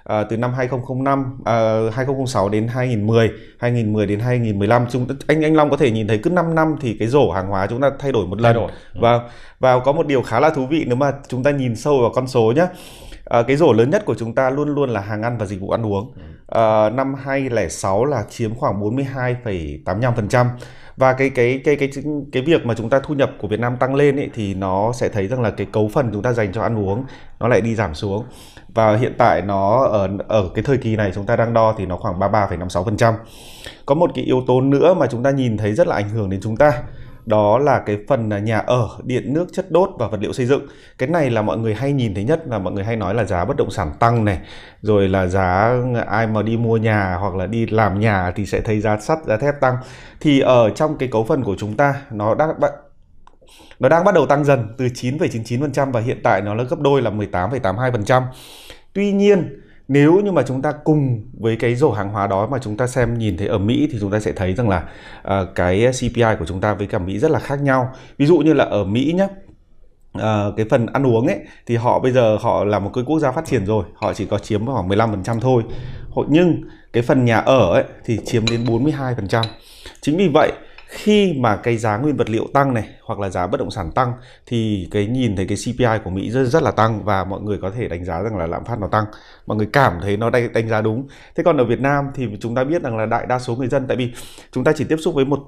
à, 0.03 0.23
từ 0.23 0.37
năm 0.37 0.53
2005 0.53 1.39
à, 1.45 1.79
2006 1.93 2.49
đến 2.49 2.67
2010 2.67 3.31
2010 3.59 4.05
đến 4.05 4.19
2015 4.19 4.85
chúng 4.89 5.07
anh 5.27 5.41
anh 5.41 5.55
Long 5.55 5.69
có 5.69 5.77
thể 5.77 5.91
nhìn 5.91 6.07
thấy 6.07 6.17
cứ 6.17 6.29
5 6.29 6.55
năm 6.55 6.75
thì 6.81 6.95
cái 6.99 7.07
rổ 7.07 7.31
hàng 7.31 7.47
hóa 7.47 7.67
chúng 7.67 7.81
ta 7.81 7.91
thay 7.99 8.11
đổi 8.11 8.27
một 8.27 8.41
lần. 8.41 8.55
Đổi. 8.55 8.71
và 9.01 9.19
và 9.59 9.79
có 9.79 9.91
một 9.91 10.07
điều 10.07 10.21
khá 10.21 10.39
là 10.39 10.49
thú 10.49 10.65
vị 10.65 10.83
nếu 10.87 10.95
mà 10.95 11.11
chúng 11.27 11.43
ta 11.43 11.51
nhìn 11.51 11.75
sâu 11.75 12.01
vào 12.01 12.11
con 12.15 12.27
số 12.27 12.53
nhé 12.55 12.67
à, 13.25 13.41
cái 13.41 13.55
rổ 13.55 13.73
lớn 13.73 13.89
nhất 13.89 14.05
của 14.05 14.15
chúng 14.15 14.35
ta 14.35 14.49
luôn 14.49 14.75
luôn 14.75 14.89
là 14.89 15.01
hàng 15.01 15.21
ăn 15.21 15.37
và 15.37 15.45
dịch 15.45 15.61
vụ 15.61 15.69
ăn 15.69 15.85
uống 15.85 16.13
uh, 16.57 16.93
năm 16.93 17.15
2006 17.15 18.05
là 18.05 18.23
chiếm 18.29 18.55
khoảng 18.55 18.81
42,85% 18.81 20.47
và 20.97 21.13
cái 21.13 21.29
cái 21.29 21.61
cái 21.63 21.75
cái 21.75 21.89
cái 22.31 22.43
việc 22.43 22.65
mà 22.65 22.73
chúng 22.73 22.89
ta 22.89 22.99
thu 22.99 23.13
nhập 23.13 23.31
của 23.39 23.47
Việt 23.47 23.59
Nam 23.59 23.77
tăng 23.77 23.95
lên 23.95 24.15
ấy, 24.15 24.29
thì 24.33 24.53
nó 24.53 24.91
sẽ 24.93 25.09
thấy 25.09 25.27
rằng 25.27 25.41
là 25.41 25.49
cái 25.51 25.67
cấu 25.71 25.89
phần 25.93 26.09
chúng 26.13 26.21
ta 26.21 26.33
dành 26.33 26.53
cho 26.53 26.61
ăn 26.61 26.77
uống 26.77 27.05
nó 27.39 27.47
lại 27.47 27.61
đi 27.61 27.75
giảm 27.75 27.95
xuống. 27.95 28.25
Và 28.67 28.95
hiện 28.95 29.13
tại 29.17 29.41
nó 29.41 29.85
ở 29.85 30.09
ở 30.27 30.49
cái 30.55 30.63
thời 30.63 30.77
kỳ 30.77 30.95
này 30.95 31.11
chúng 31.15 31.25
ta 31.25 31.35
đang 31.35 31.53
đo 31.53 31.75
thì 31.77 31.85
nó 31.85 31.97
khoảng 31.97 32.19
33,56%. 32.19 33.13
Có 33.85 33.95
một 33.95 34.11
cái 34.15 34.23
yếu 34.23 34.43
tố 34.47 34.61
nữa 34.61 34.93
mà 34.93 35.07
chúng 35.07 35.23
ta 35.23 35.31
nhìn 35.31 35.57
thấy 35.57 35.73
rất 35.73 35.87
là 35.87 35.95
ảnh 35.95 36.09
hưởng 36.09 36.29
đến 36.29 36.39
chúng 36.43 36.57
ta 36.57 36.83
đó 37.25 37.59
là 37.59 37.79
cái 37.79 37.97
phần 38.07 38.29
nhà 38.45 38.57
ở, 38.57 38.89
điện 39.03 39.33
nước, 39.33 39.47
chất 39.53 39.71
đốt 39.71 39.89
và 39.99 40.07
vật 40.07 40.17
liệu 40.21 40.33
xây 40.33 40.45
dựng. 40.45 40.67
Cái 40.97 41.09
này 41.09 41.29
là 41.29 41.41
mọi 41.41 41.57
người 41.57 41.73
hay 41.73 41.93
nhìn 41.93 42.15
thấy 42.15 42.23
nhất 42.23 42.47
là 42.47 42.59
mọi 42.59 42.73
người 42.73 42.83
hay 42.83 42.95
nói 42.95 43.15
là 43.15 43.23
giá 43.23 43.45
bất 43.45 43.57
động 43.57 43.71
sản 43.71 43.91
tăng 43.99 44.25
này, 44.25 44.39
rồi 44.81 45.09
là 45.09 45.27
giá 45.27 45.73
ai 46.07 46.27
mà 46.27 46.41
đi 46.41 46.57
mua 46.57 46.77
nhà 46.77 47.15
hoặc 47.19 47.35
là 47.35 47.47
đi 47.47 47.65
làm 47.65 47.99
nhà 47.99 48.31
thì 48.35 48.45
sẽ 48.45 48.61
thấy 48.61 48.79
giá 48.79 48.97
sắt, 48.97 49.17
giá 49.25 49.37
thép 49.37 49.61
tăng. 49.61 49.77
Thì 50.19 50.39
ở 50.39 50.69
trong 50.69 50.97
cái 50.97 51.09
cấu 51.11 51.23
phần 51.23 51.43
của 51.43 51.55
chúng 51.57 51.77
ta 51.77 51.95
nó 52.11 52.35
đã 52.35 52.47
nó 53.79 53.89
đang 53.89 54.03
bắt 54.03 54.15
đầu 54.15 54.25
tăng 54.25 54.43
dần 54.43 54.67
từ 54.77 54.85
9,99% 54.85 55.91
và 55.91 55.99
hiện 55.99 56.19
tại 56.23 56.41
nó 56.41 56.53
là 56.53 56.63
gấp 56.63 56.79
đôi 56.79 57.01
là 57.01 57.11
18,82%. 57.11 58.23
Tuy 58.93 59.11
nhiên 59.11 59.61
nếu 59.87 60.21
như 60.21 60.31
mà 60.31 60.43
chúng 60.43 60.61
ta 60.61 60.71
cùng 60.71 61.21
với 61.39 61.55
cái 61.55 61.75
rổ 61.75 61.91
hàng 61.91 62.09
hóa 62.09 62.27
đó 62.27 62.47
mà 62.51 62.57
chúng 62.61 62.77
ta 62.77 62.87
xem 62.87 63.17
nhìn 63.17 63.37
thấy 63.37 63.47
ở 63.47 63.57
Mỹ 63.57 63.89
thì 63.91 63.97
chúng 64.01 64.11
ta 64.11 64.19
sẽ 64.19 64.31
thấy 64.31 64.53
rằng 64.53 64.69
là 64.69 64.83
uh, 65.27 65.55
cái 65.55 65.91
CPI 65.99 66.35
của 66.39 66.45
chúng 66.45 66.61
ta 66.61 66.73
với 66.73 66.87
cả 66.87 66.99
Mỹ 66.99 67.19
rất 67.19 67.31
là 67.31 67.39
khác 67.39 67.61
nhau. 67.61 67.89
Ví 68.17 68.25
dụ 68.25 68.37
như 68.37 68.53
là 68.53 68.63
ở 68.63 68.83
Mỹ 68.83 69.13
nhé, 69.17 69.27
uh, 70.17 70.23
à, 70.23 70.45
cái 70.57 70.65
phần 70.69 70.85
ăn 70.85 71.05
uống 71.07 71.27
ấy 71.27 71.39
thì 71.65 71.75
họ 71.75 71.99
bây 71.99 72.11
giờ 72.11 72.37
họ 72.41 72.63
là 72.63 72.79
một 72.79 72.91
cái 72.93 73.03
quốc 73.07 73.19
gia 73.19 73.31
phát 73.31 73.45
triển 73.45 73.65
rồi, 73.65 73.85
họ 73.95 74.13
chỉ 74.13 74.25
có 74.25 74.39
chiếm 74.39 74.65
khoảng 74.65 74.89
15% 74.89 75.39
thôi. 75.39 75.63
Nhưng 76.27 76.61
cái 76.93 77.03
phần 77.03 77.25
nhà 77.25 77.37
ở 77.37 77.73
ấy 77.73 77.83
thì 78.05 78.19
chiếm 78.25 78.45
đến 78.45 78.63
42%. 78.63 79.43
Chính 80.01 80.17
vì 80.17 80.27
vậy 80.27 80.51
khi 80.87 81.33
mà 81.33 81.55
cái 81.55 81.77
giá 81.77 81.97
nguyên 81.97 82.17
vật 82.17 82.29
liệu 82.29 82.47
tăng 82.53 82.73
này 82.73 82.83
hoặc 83.13 83.19
là 83.19 83.29
giá 83.29 83.47
bất 83.47 83.59
động 83.59 83.71
sản 83.71 83.91
tăng 83.91 84.13
thì 84.45 84.87
cái 84.91 85.07
nhìn 85.07 85.35
thấy 85.35 85.47
cái 85.47 85.57
CPI 85.65 86.03
của 86.03 86.09
Mỹ 86.09 86.31
rất 86.31 86.43
rất 86.43 86.63
là 86.63 86.71
tăng 86.71 87.03
và 87.03 87.23
mọi 87.23 87.41
người 87.41 87.57
có 87.61 87.71
thể 87.71 87.87
đánh 87.87 88.05
giá 88.05 88.21
rằng 88.21 88.37
là 88.37 88.47
lạm 88.47 88.65
phát 88.65 88.79
nó 88.79 88.87
tăng. 88.87 89.05
Mọi 89.47 89.57
người 89.57 89.67
cảm 89.73 89.93
thấy 90.01 90.17
nó 90.17 90.29
đánh, 90.29 90.53
đánh 90.53 90.69
giá 90.69 90.81
đúng. 90.81 91.07
Thế 91.35 91.43
còn 91.43 91.57
ở 91.57 91.65
Việt 91.65 91.79
Nam 91.79 92.05
thì 92.15 92.27
chúng 92.39 92.55
ta 92.55 92.63
biết 92.63 92.83
rằng 92.83 92.97
là 92.97 93.05
đại 93.05 93.25
đa 93.25 93.39
số 93.39 93.55
người 93.55 93.67
dân 93.67 93.87
tại 93.87 93.97
vì 93.97 94.13
chúng 94.51 94.63
ta 94.63 94.71
chỉ 94.75 94.83
tiếp 94.83 94.97
xúc 94.97 95.15
với 95.15 95.25
một 95.25 95.39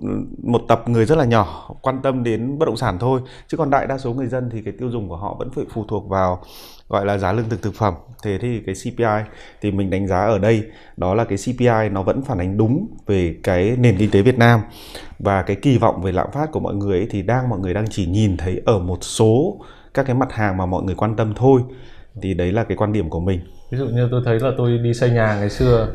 một 0.43 0.61
tập 0.67 0.83
người 0.85 1.05
rất 1.05 1.17
là 1.17 1.25
nhỏ 1.25 1.69
quan 1.81 2.01
tâm 2.01 2.23
đến 2.23 2.59
bất 2.59 2.65
động 2.65 2.77
sản 2.77 2.97
thôi. 2.99 3.21
Chứ 3.47 3.57
còn 3.57 3.69
đại 3.69 3.87
đa 3.87 3.97
số 3.97 4.13
người 4.13 4.27
dân 4.27 4.49
thì 4.49 4.61
cái 4.61 4.73
tiêu 4.79 4.89
dùng 4.89 5.09
của 5.09 5.17
họ 5.17 5.35
vẫn 5.39 5.49
phải 5.55 5.65
phụ 5.73 5.85
thuộc 5.87 6.09
vào 6.09 6.43
gọi 6.89 7.05
là 7.05 7.17
giá 7.17 7.31
lương 7.31 7.49
thực 7.49 7.61
thực 7.61 7.75
phẩm. 7.75 7.93
Thế 8.23 8.37
thì 8.41 8.61
cái 8.65 8.75
CPI 8.75 9.31
thì 9.61 9.71
mình 9.71 9.89
đánh 9.89 10.07
giá 10.07 10.25
ở 10.25 10.39
đây 10.39 10.63
đó 10.97 11.13
là 11.13 11.23
cái 11.23 11.37
CPI 11.37 11.89
nó 11.91 12.03
vẫn 12.03 12.21
phản 12.21 12.37
ánh 12.37 12.57
đúng 12.57 12.87
về 13.05 13.35
cái 13.43 13.75
nền 13.79 13.97
kinh 13.97 14.11
tế 14.11 14.21
Việt 14.21 14.37
Nam. 14.37 14.61
Và 15.19 15.41
cái 15.41 15.55
kỳ 15.55 15.77
vọng 15.77 16.01
về 16.01 16.11
lạm 16.11 16.31
phát 16.31 16.51
của 16.51 16.59
mọi 16.59 16.75
người 16.75 16.99
ấy 16.99 17.07
thì 17.11 17.21
đang 17.21 17.49
mọi 17.55 17.61
người 17.61 17.73
đang 17.73 17.85
chỉ 17.89 18.05
nhìn 18.05 18.37
thấy 18.37 18.61
ở 18.65 18.79
một 18.79 19.03
số 19.03 19.57
các 19.93 20.05
cái 20.05 20.15
mặt 20.15 20.33
hàng 20.33 20.57
mà 20.57 20.65
mọi 20.65 20.83
người 20.83 20.95
quan 20.95 21.15
tâm 21.15 21.33
thôi 21.35 21.61
thì 22.21 22.33
đấy 22.33 22.51
là 22.51 22.63
cái 22.63 22.77
quan 22.77 22.93
điểm 22.93 23.09
của 23.09 23.19
mình 23.19 23.39
ví 23.71 23.77
dụ 23.77 23.85
như 23.85 24.07
tôi 24.11 24.21
thấy 24.25 24.39
là 24.39 24.51
tôi 24.57 24.77
đi 24.77 24.93
xây 24.93 25.09
nhà 25.09 25.35
ngày 25.39 25.49
xưa 25.49 25.87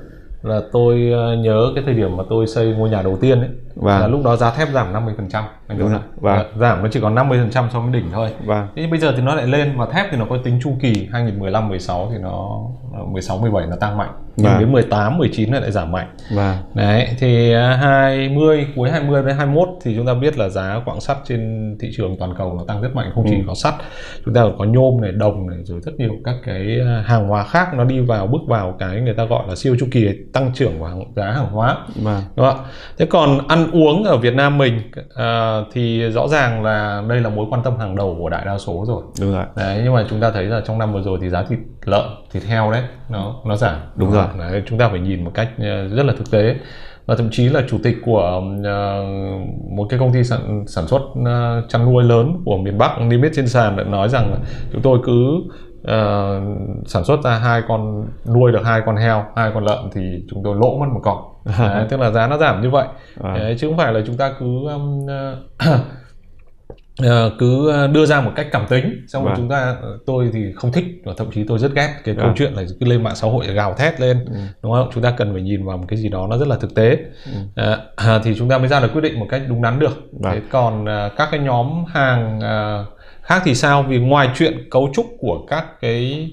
là 0.43 0.61
tôi 0.73 1.11
ờ, 1.13 1.37
nhớ 1.37 1.73
cái 1.75 1.85
thời 1.87 1.95
điểm 1.95 2.17
mà 2.17 2.25
tôi 2.31 2.47
xây 2.47 2.67
ngôi 2.67 2.91
nhà 2.91 3.03
đầu 3.03 3.19
tiên 3.21 3.41
ấy 3.41 3.49
vâng. 3.75 4.01
là 4.01 4.09
lúc 4.09 4.25
đó 4.25 4.37
giá 4.37 4.51
thép 4.51 4.69
giảm 4.75 4.93
50% 4.93 5.43
anh 5.71 5.79
đúng 5.79 5.91
không? 5.93 6.03
Vâng. 6.17 6.47
giảm 6.57 6.83
nó 6.83 6.89
chỉ 6.93 7.01
còn 7.01 7.15
50% 7.15 7.69
so 7.73 7.81
với 7.81 7.93
đỉnh 7.93 8.11
thôi. 8.13 8.29
Vâng. 8.45 8.67
Thế 8.77 8.87
bây 8.87 8.99
giờ 8.99 9.13
thì 9.17 9.23
nó 9.23 9.35
lại 9.35 9.47
lên 9.47 9.77
và 9.77 9.87
thép 9.87 10.07
thì 10.11 10.17
nó 10.17 10.25
có 10.31 10.39
tính 10.45 10.61
chu 10.63 10.73
kỳ 10.81 11.09
2015 11.13 11.69
16 11.69 12.09
thì 12.13 12.19
nó 12.19 12.61
16 13.07 13.39
17 13.39 13.67
nó 13.67 13.77
tăng 13.77 13.99
mạnh. 13.99 14.11
Nhưng 14.37 14.47
vâng. 14.47 14.61
đến 14.61 14.73
18 14.73 15.19
19 15.19 15.53
lại 15.53 15.73
giảm 15.73 15.93
mạnh. 15.93 16.07
Vâng. 16.35 16.57
Đấy 16.75 17.09
thì 17.19 17.55
20 17.55 18.59
à, 18.59 18.73
cuối 18.77 18.91
20 18.91 19.23
đến 19.23 19.37
21 19.37 19.69
thì 19.83 19.97
chúng 19.97 20.07
ta 20.07 20.15
biết 20.15 20.39
là 20.39 20.49
giá 20.49 20.81
quặng 20.85 21.01
sắt 21.01 21.17
trên 21.25 21.77
thị 21.81 21.91
trường 21.97 22.17
toàn 22.19 22.35
cầu 22.39 22.55
nó 22.59 22.65
tăng 22.69 22.83
rất 22.83 22.95
mạnh 22.95 23.11
không 23.15 23.25
chỉ 23.29 23.37
ừ. 23.37 23.43
có 23.47 23.55
sắt, 23.55 23.75
chúng 24.25 24.35
ta 24.35 24.43
còn 24.43 24.59
có 24.59 24.65
nhôm 24.65 25.01
này, 25.01 25.13
đồng 25.13 25.51
này 25.51 25.59
rồi 25.65 25.81
rất 25.81 25.93
nhiều 25.99 26.13
các 26.25 26.35
cái 26.47 26.81
à, 26.87 27.05
hàng 27.07 27.29
hóa 27.29 27.45
khác 27.45 27.69
nó 27.75 27.85
đi 27.85 28.01
vào 28.01 28.27
bước 28.27 28.41
vào 28.47 28.77
cái 28.79 29.01
người 29.01 29.15
ta 29.15 29.25
gọi 29.25 29.45
là 29.49 29.55
siêu 29.55 29.77
chu 29.81 29.87
kỳ 29.91 30.09
tăng 30.33 30.51
trưởng 30.55 30.79
của 30.79 31.05
giá 31.17 31.31
hàng 31.31 31.51
hóa. 31.51 31.77
Vâng. 31.95 32.23
Đúng 32.37 32.47
không? 32.47 32.65
Thế 32.99 33.07
còn 33.07 33.49
ăn 33.49 33.71
uống 33.73 34.05
ở 34.05 34.17
Việt 34.17 34.35
Nam 34.35 34.59
mình 34.59 34.81
à, 35.15 35.60
thì 35.73 36.11
rõ 36.11 36.29
ràng 36.29 36.63
là 36.63 37.03
đây 37.09 37.21
là 37.21 37.31
mối 37.31 37.47
quan 37.51 37.63
tâm 37.63 37.79
hàng 37.79 37.97
đầu 37.97 38.17
của 38.19 38.29
đại 38.29 38.45
đa 38.45 38.59
số 38.59 38.85
rồi. 38.87 39.03
Đúng 39.21 39.33
rồi. 39.33 39.45
Đấy, 39.57 39.81
nhưng 39.85 39.95
mà 39.95 40.05
chúng 40.11 40.21
ta 40.21 40.31
thấy 40.31 40.45
là 40.45 40.61
trong 40.65 40.79
năm 40.79 40.93
vừa 40.93 41.03
rồi 41.03 41.19
thì 41.23 41.29
giá 41.29 41.43
thịt 41.43 41.59
lợn, 41.85 42.07
thịt 42.33 42.43
heo 42.43 42.71
đấy 42.71 42.83
nó 43.09 43.35
nó 43.45 43.57
giảm. 43.57 43.77
Đúng 43.97 44.13
rồi. 44.13 44.27
Đấy, 44.39 44.63
chúng 44.67 44.79
ta 44.79 44.89
phải 44.89 45.01
nhìn 45.01 45.25
một 45.25 45.31
cách 45.35 45.49
ờ, 45.59 45.89
rất 45.89 46.07
là 46.07 46.13
thực 46.19 46.31
tế 46.31 46.57
và 47.07 47.17
thậm 47.17 47.29
chí 47.31 47.49
là 47.49 47.63
chủ 47.69 47.79
tịch 47.83 47.97
của 48.05 48.43
uh, 48.43 48.67
một 49.77 49.87
cái 49.89 49.99
công 49.99 50.13
ty 50.13 50.25
sản, 50.25 50.65
sản 50.67 50.87
xuất 50.87 51.03
uh, 51.03 51.69
chăn 51.69 51.85
nuôi 51.85 52.05
lớn 52.05 52.43
của 52.45 52.57
miền 52.57 52.79
Bắc 52.79 52.91
đi 53.11 53.19
biết 53.19 53.31
trên 53.35 53.49
sàn 53.49 53.77
đã 53.77 53.85
nói 53.85 54.09
rằng 54.09 54.31
là 54.33 54.39
chúng 54.73 54.83
tôi 54.83 54.99
cứ 55.05 55.37
uh, 55.81 56.87
sản 56.87 57.05
xuất 57.05 57.25
ra 57.25 57.39
hai 57.39 57.63
con 57.69 58.07
nuôi 58.35 58.53
được 58.53 58.65
hai 58.65 58.83
con 58.87 58.97
heo 58.97 59.25
hai 59.37 59.51
con 59.55 59.65
lợn 59.65 59.79
thì 59.95 60.01
chúng 60.31 60.43
tôi 60.45 60.57
lỗ 60.57 60.79
mất 60.79 60.87
một 60.95 61.01
con 61.03 61.30
Đấy, 61.45 61.87
tức 61.91 62.01
là 62.01 62.11
giá 62.11 62.27
nó 62.27 62.39
giảm 62.39 62.63
như 62.63 62.71
vậy 62.71 62.87
à. 63.23 63.35
Đấy, 63.39 63.57
chứ 63.59 63.69
không 63.69 63.77
phải 63.77 63.93
là 63.93 64.01
chúng 64.07 64.17
ta 64.17 64.33
cứ 64.41 64.47
um, 64.69 65.07
uh, 67.01 67.33
cứ 67.39 67.73
đưa 67.93 68.07
ra 68.07 68.21
một 68.21 68.33
cách 68.37 68.47
cảm 68.53 68.67
tính 68.69 69.05
xong 69.09 69.25
rồi 69.25 69.31
vâng. 69.31 69.37
chúng 69.37 69.49
ta 69.49 69.77
tôi 70.07 70.31
thì 70.33 70.53
không 70.55 70.73
thích 70.73 70.85
và 71.05 71.13
thậm 71.17 71.31
chí 71.35 71.45
tôi 71.49 71.59
rất 71.59 71.75
ghét 71.75 71.95
cái 72.05 72.15
câu 72.15 72.27
vâng. 72.27 72.35
chuyện 72.37 72.53
là 72.55 72.63
cứ 72.81 72.87
lên 72.87 73.03
mạng 73.03 73.17
xã 73.17 73.29
hội 73.29 73.47
gào 73.47 73.75
thét 73.75 74.01
lên 74.01 74.25
ừ. 74.25 74.41
đúng 74.63 74.73
không 74.73 74.91
chúng 74.95 75.03
ta 75.03 75.11
cần 75.11 75.33
phải 75.33 75.43
nhìn 75.43 75.67
vào 75.67 75.77
một 75.77 75.85
cái 75.89 75.99
gì 75.99 76.09
đó 76.09 76.27
nó 76.31 76.39
rất 76.39 76.49
là 76.49 76.57
thực 76.57 76.75
tế 76.75 76.99
ừ. 77.57 77.73
uh, 78.17 78.23
thì 78.25 78.35
chúng 78.39 78.49
ta 78.49 78.59
mới 78.59 78.69
ra 78.69 78.81
được 78.81 78.89
quyết 78.93 79.01
định 79.01 79.21
một 79.21 79.27
cách 79.31 79.43
đúng 79.49 79.63
đắn 79.63 79.79
được 79.79 80.09
vâng. 80.13 80.33
thế 80.35 80.41
còn 80.51 80.83
uh, 80.83 81.13
các 81.17 81.29
cái 81.31 81.41
nhóm 81.41 81.85
hàng 81.89 82.39
uh, 82.39 83.01
khác 83.23 83.43
thì 83.45 83.55
sao 83.55 83.83
vì 83.83 83.99
ngoài 83.99 84.29
chuyện 84.35 84.69
cấu 84.71 84.91
trúc 84.95 85.07
của 85.19 85.47
các 85.49 85.81
cái 85.81 86.31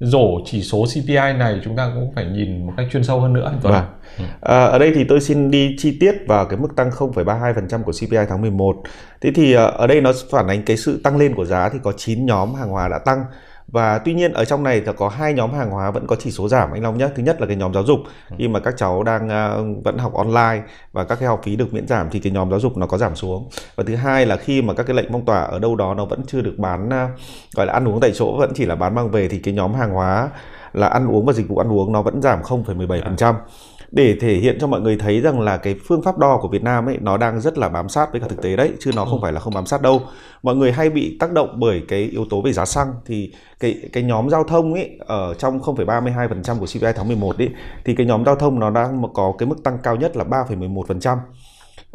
rổ 0.00 0.40
chỉ 0.44 0.62
số 0.62 0.84
CPI 0.84 1.32
này 1.38 1.60
chúng 1.64 1.76
ta 1.76 1.90
cũng 1.94 2.12
phải 2.14 2.24
nhìn 2.24 2.66
một 2.66 2.72
cách 2.76 2.86
chuyên 2.92 3.04
sâu 3.04 3.20
hơn 3.20 3.32
nữa. 3.32 3.54
Vâng. 3.62 3.84
Ừ. 4.18 4.24
À, 4.40 4.64
ở 4.64 4.78
đây 4.78 4.92
thì 4.94 5.04
tôi 5.04 5.20
xin 5.20 5.50
đi 5.50 5.74
chi 5.78 5.96
tiết 6.00 6.14
vào 6.26 6.44
cái 6.44 6.58
mức 6.58 6.68
tăng 6.76 6.90
0,32% 6.90 7.82
của 7.82 7.92
CPI 7.92 8.18
tháng 8.28 8.40
11. 8.40 8.82
Thế 9.20 9.30
thì 9.34 9.54
à, 9.54 9.64
ở 9.64 9.86
đây 9.86 10.00
nó 10.00 10.12
phản 10.30 10.48
ánh 10.48 10.62
cái 10.62 10.76
sự 10.76 11.00
tăng 11.04 11.16
lên 11.16 11.34
của 11.34 11.44
giá 11.44 11.68
thì 11.68 11.78
có 11.82 11.92
9 11.96 12.26
nhóm 12.26 12.54
hàng 12.54 12.68
hóa 12.68 12.88
đã 12.88 12.98
tăng 12.98 13.24
và 13.72 13.98
tuy 13.98 14.14
nhiên 14.14 14.32
ở 14.32 14.44
trong 14.44 14.62
này 14.62 14.82
thì 14.86 14.92
có 14.96 15.08
hai 15.08 15.32
nhóm 15.32 15.52
hàng 15.52 15.70
hóa 15.70 15.90
vẫn 15.90 16.06
có 16.06 16.16
chỉ 16.18 16.30
số 16.30 16.48
giảm 16.48 16.72
anh 16.72 16.82
Long 16.82 16.98
nhé. 16.98 17.08
Thứ 17.16 17.22
nhất 17.22 17.40
là 17.40 17.46
cái 17.46 17.56
nhóm 17.56 17.74
giáo 17.74 17.84
dục. 17.84 17.98
Ừ. 18.30 18.36
khi 18.38 18.48
mà 18.48 18.60
các 18.60 18.74
cháu 18.76 19.02
đang 19.02 19.26
uh, 19.26 19.84
vẫn 19.84 19.98
học 19.98 20.14
online 20.14 20.62
và 20.92 21.04
các 21.04 21.18
cái 21.20 21.28
học 21.28 21.40
phí 21.44 21.56
được 21.56 21.74
miễn 21.74 21.88
giảm 21.88 22.10
thì 22.10 22.20
cái 22.20 22.32
nhóm 22.32 22.50
giáo 22.50 22.60
dục 22.60 22.76
nó 22.76 22.86
có 22.86 22.98
giảm 22.98 23.16
xuống. 23.16 23.48
Và 23.76 23.84
thứ 23.86 23.94
hai 23.94 24.26
là 24.26 24.36
khi 24.36 24.62
mà 24.62 24.74
các 24.74 24.82
cái 24.82 24.96
lệnh 24.96 25.12
phong 25.12 25.24
tỏa 25.24 25.40
ở 25.40 25.58
đâu 25.58 25.76
đó 25.76 25.94
nó 25.94 26.04
vẫn 26.04 26.20
chưa 26.26 26.40
được 26.40 26.54
bán 26.58 26.86
uh, 26.86 27.20
gọi 27.56 27.66
là 27.66 27.72
ăn 27.72 27.88
uống 27.88 28.00
tại 28.00 28.12
chỗ 28.14 28.36
vẫn 28.38 28.52
chỉ 28.54 28.66
là 28.66 28.74
bán 28.74 28.94
mang 28.94 29.10
về 29.10 29.28
thì 29.28 29.38
cái 29.38 29.54
nhóm 29.54 29.74
hàng 29.74 29.90
hóa 29.90 30.30
là 30.72 30.86
ăn 30.86 31.08
uống 31.08 31.26
và 31.26 31.32
dịch 31.32 31.48
vụ 31.48 31.56
ăn 31.56 31.72
uống 31.72 31.92
nó 31.92 32.02
vẫn 32.02 32.22
giảm 32.22 32.42
0,17% 32.42 33.34
để 33.90 34.16
thể 34.20 34.34
hiện 34.34 34.58
cho 34.60 34.66
mọi 34.66 34.80
người 34.80 34.96
thấy 34.96 35.20
rằng 35.20 35.40
là 35.40 35.56
cái 35.56 35.74
phương 35.88 36.02
pháp 36.02 36.18
đo 36.18 36.38
của 36.42 36.48
Việt 36.48 36.62
Nam 36.62 36.88
ấy 36.88 36.98
nó 37.00 37.16
đang 37.16 37.40
rất 37.40 37.58
là 37.58 37.68
bám 37.68 37.88
sát 37.88 38.12
với 38.12 38.20
cả 38.20 38.26
thực 38.28 38.42
tế 38.42 38.56
đấy 38.56 38.72
chứ 38.80 38.90
nó 38.96 39.04
không 39.04 39.20
ừ. 39.20 39.22
phải 39.22 39.32
là 39.32 39.40
không 39.40 39.54
bám 39.54 39.66
sát 39.66 39.82
đâu. 39.82 40.02
Mọi 40.42 40.56
người 40.56 40.72
hay 40.72 40.90
bị 40.90 41.16
tác 41.20 41.32
động 41.32 41.60
bởi 41.60 41.82
cái 41.88 42.02
yếu 42.02 42.24
tố 42.30 42.40
về 42.42 42.52
giá 42.52 42.64
xăng. 42.64 42.94
Thì 43.06 43.32
cái 43.60 43.80
cái 43.92 44.02
nhóm 44.02 44.30
giao 44.30 44.44
thông 44.44 44.74
ấy 44.74 44.98
ở 45.06 45.34
trong 45.34 45.58
0,32% 45.58 46.58
của 46.58 46.66
CPI 46.66 46.92
tháng 46.96 47.08
11 47.08 47.38
ấy 47.38 47.48
thì 47.84 47.94
cái 47.94 48.06
nhóm 48.06 48.24
giao 48.24 48.36
thông 48.36 48.60
nó 48.60 48.70
đang 48.70 49.02
có 49.14 49.32
cái 49.38 49.46
mức 49.46 49.62
tăng 49.64 49.78
cao 49.82 49.96
nhất 49.96 50.16
là 50.16 50.24
3,11% 50.24 51.16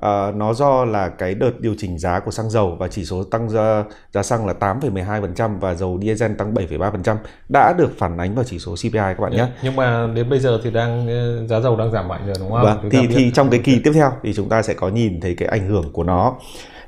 Uh, 0.05 0.35
nó 0.35 0.53
do 0.53 0.85
là 0.85 1.09
cái 1.09 1.35
đợt 1.35 1.51
điều 1.59 1.75
chỉnh 1.77 1.99
giá 1.99 2.19
của 2.19 2.31
xăng 2.31 2.49
dầu 2.49 2.75
và 2.79 2.87
chỉ 2.87 3.05
số 3.05 3.23
tăng 3.23 3.49
giá, 3.49 3.83
giá 4.11 4.23
xăng 4.23 4.45
là 4.45 4.53
8,12% 4.59 5.59
và 5.59 5.73
dầu 5.73 5.99
diesel 6.01 6.33
tăng 6.33 6.53
7,3% 6.53 7.15
đã 7.49 7.73
được 7.77 7.97
phản 7.97 8.17
ánh 8.17 8.35
vào 8.35 8.43
chỉ 8.43 8.59
số 8.59 8.75
CPI 8.75 8.91
các 8.93 9.19
bạn 9.19 9.31
nhé. 9.31 9.47
Nhưng 9.63 9.75
mà 9.75 10.07
đến 10.15 10.29
bây 10.29 10.39
giờ 10.39 10.59
thì 10.63 10.71
đang 10.71 11.07
ờ, 11.07 11.47
giá 11.47 11.59
dầu 11.59 11.75
đang 11.77 11.91
giảm 11.91 12.07
mạnh 12.07 12.21
rồi 12.25 12.35
đúng 12.39 12.51
không? 12.51 12.63
Vâng, 12.63 12.89
thì 12.91 13.07
thì 13.07 13.31
trong 13.31 13.49
cái 13.49 13.59
kỳ 13.63 13.79
tiếp 13.83 13.91
theo 13.93 14.11
thì 14.23 14.33
chúng 14.33 14.49
ta 14.49 14.61
sẽ 14.61 14.73
có 14.73 14.89
nhìn 14.89 15.21
thấy 15.21 15.35
cái 15.35 15.47
ảnh 15.47 15.67
hưởng 15.67 15.91
của 15.93 16.03
nó. 16.03 16.35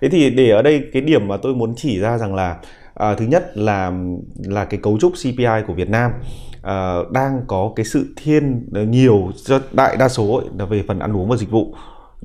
Thế 0.01 0.09
thì 0.09 0.29
để 0.29 0.49
ở 0.49 0.61
đây 0.61 0.83
cái 0.93 1.01
điểm 1.01 1.27
mà 1.27 1.37
tôi 1.37 1.55
muốn 1.55 1.73
chỉ 1.77 1.99
ra 1.99 2.17
rằng 2.17 2.35
là 2.35 2.57
à, 2.95 3.15
thứ 3.15 3.25
nhất 3.25 3.57
là 3.57 3.91
là 4.37 4.65
cái 4.65 4.79
cấu 4.83 4.97
trúc 4.99 5.13
CPI 5.13 5.63
của 5.67 5.73
Việt 5.73 5.89
Nam 5.89 6.11
à, 6.61 6.95
đang 7.11 7.41
có 7.47 7.73
cái 7.75 7.85
sự 7.85 8.13
thiên 8.15 8.69
nhiều 8.71 9.31
cho 9.45 9.59
đại 9.71 9.97
đa 9.97 10.09
số 10.09 10.35
ấy, 10.35 10.45
là 10.59 10.65
về 10.65 10.83
phần 10.87 10.99
ăn 10.99 11.17
uống 11.17 11.29
và 11.29 11.37
dịch 11.37 11.51
vụ 11.51 11.73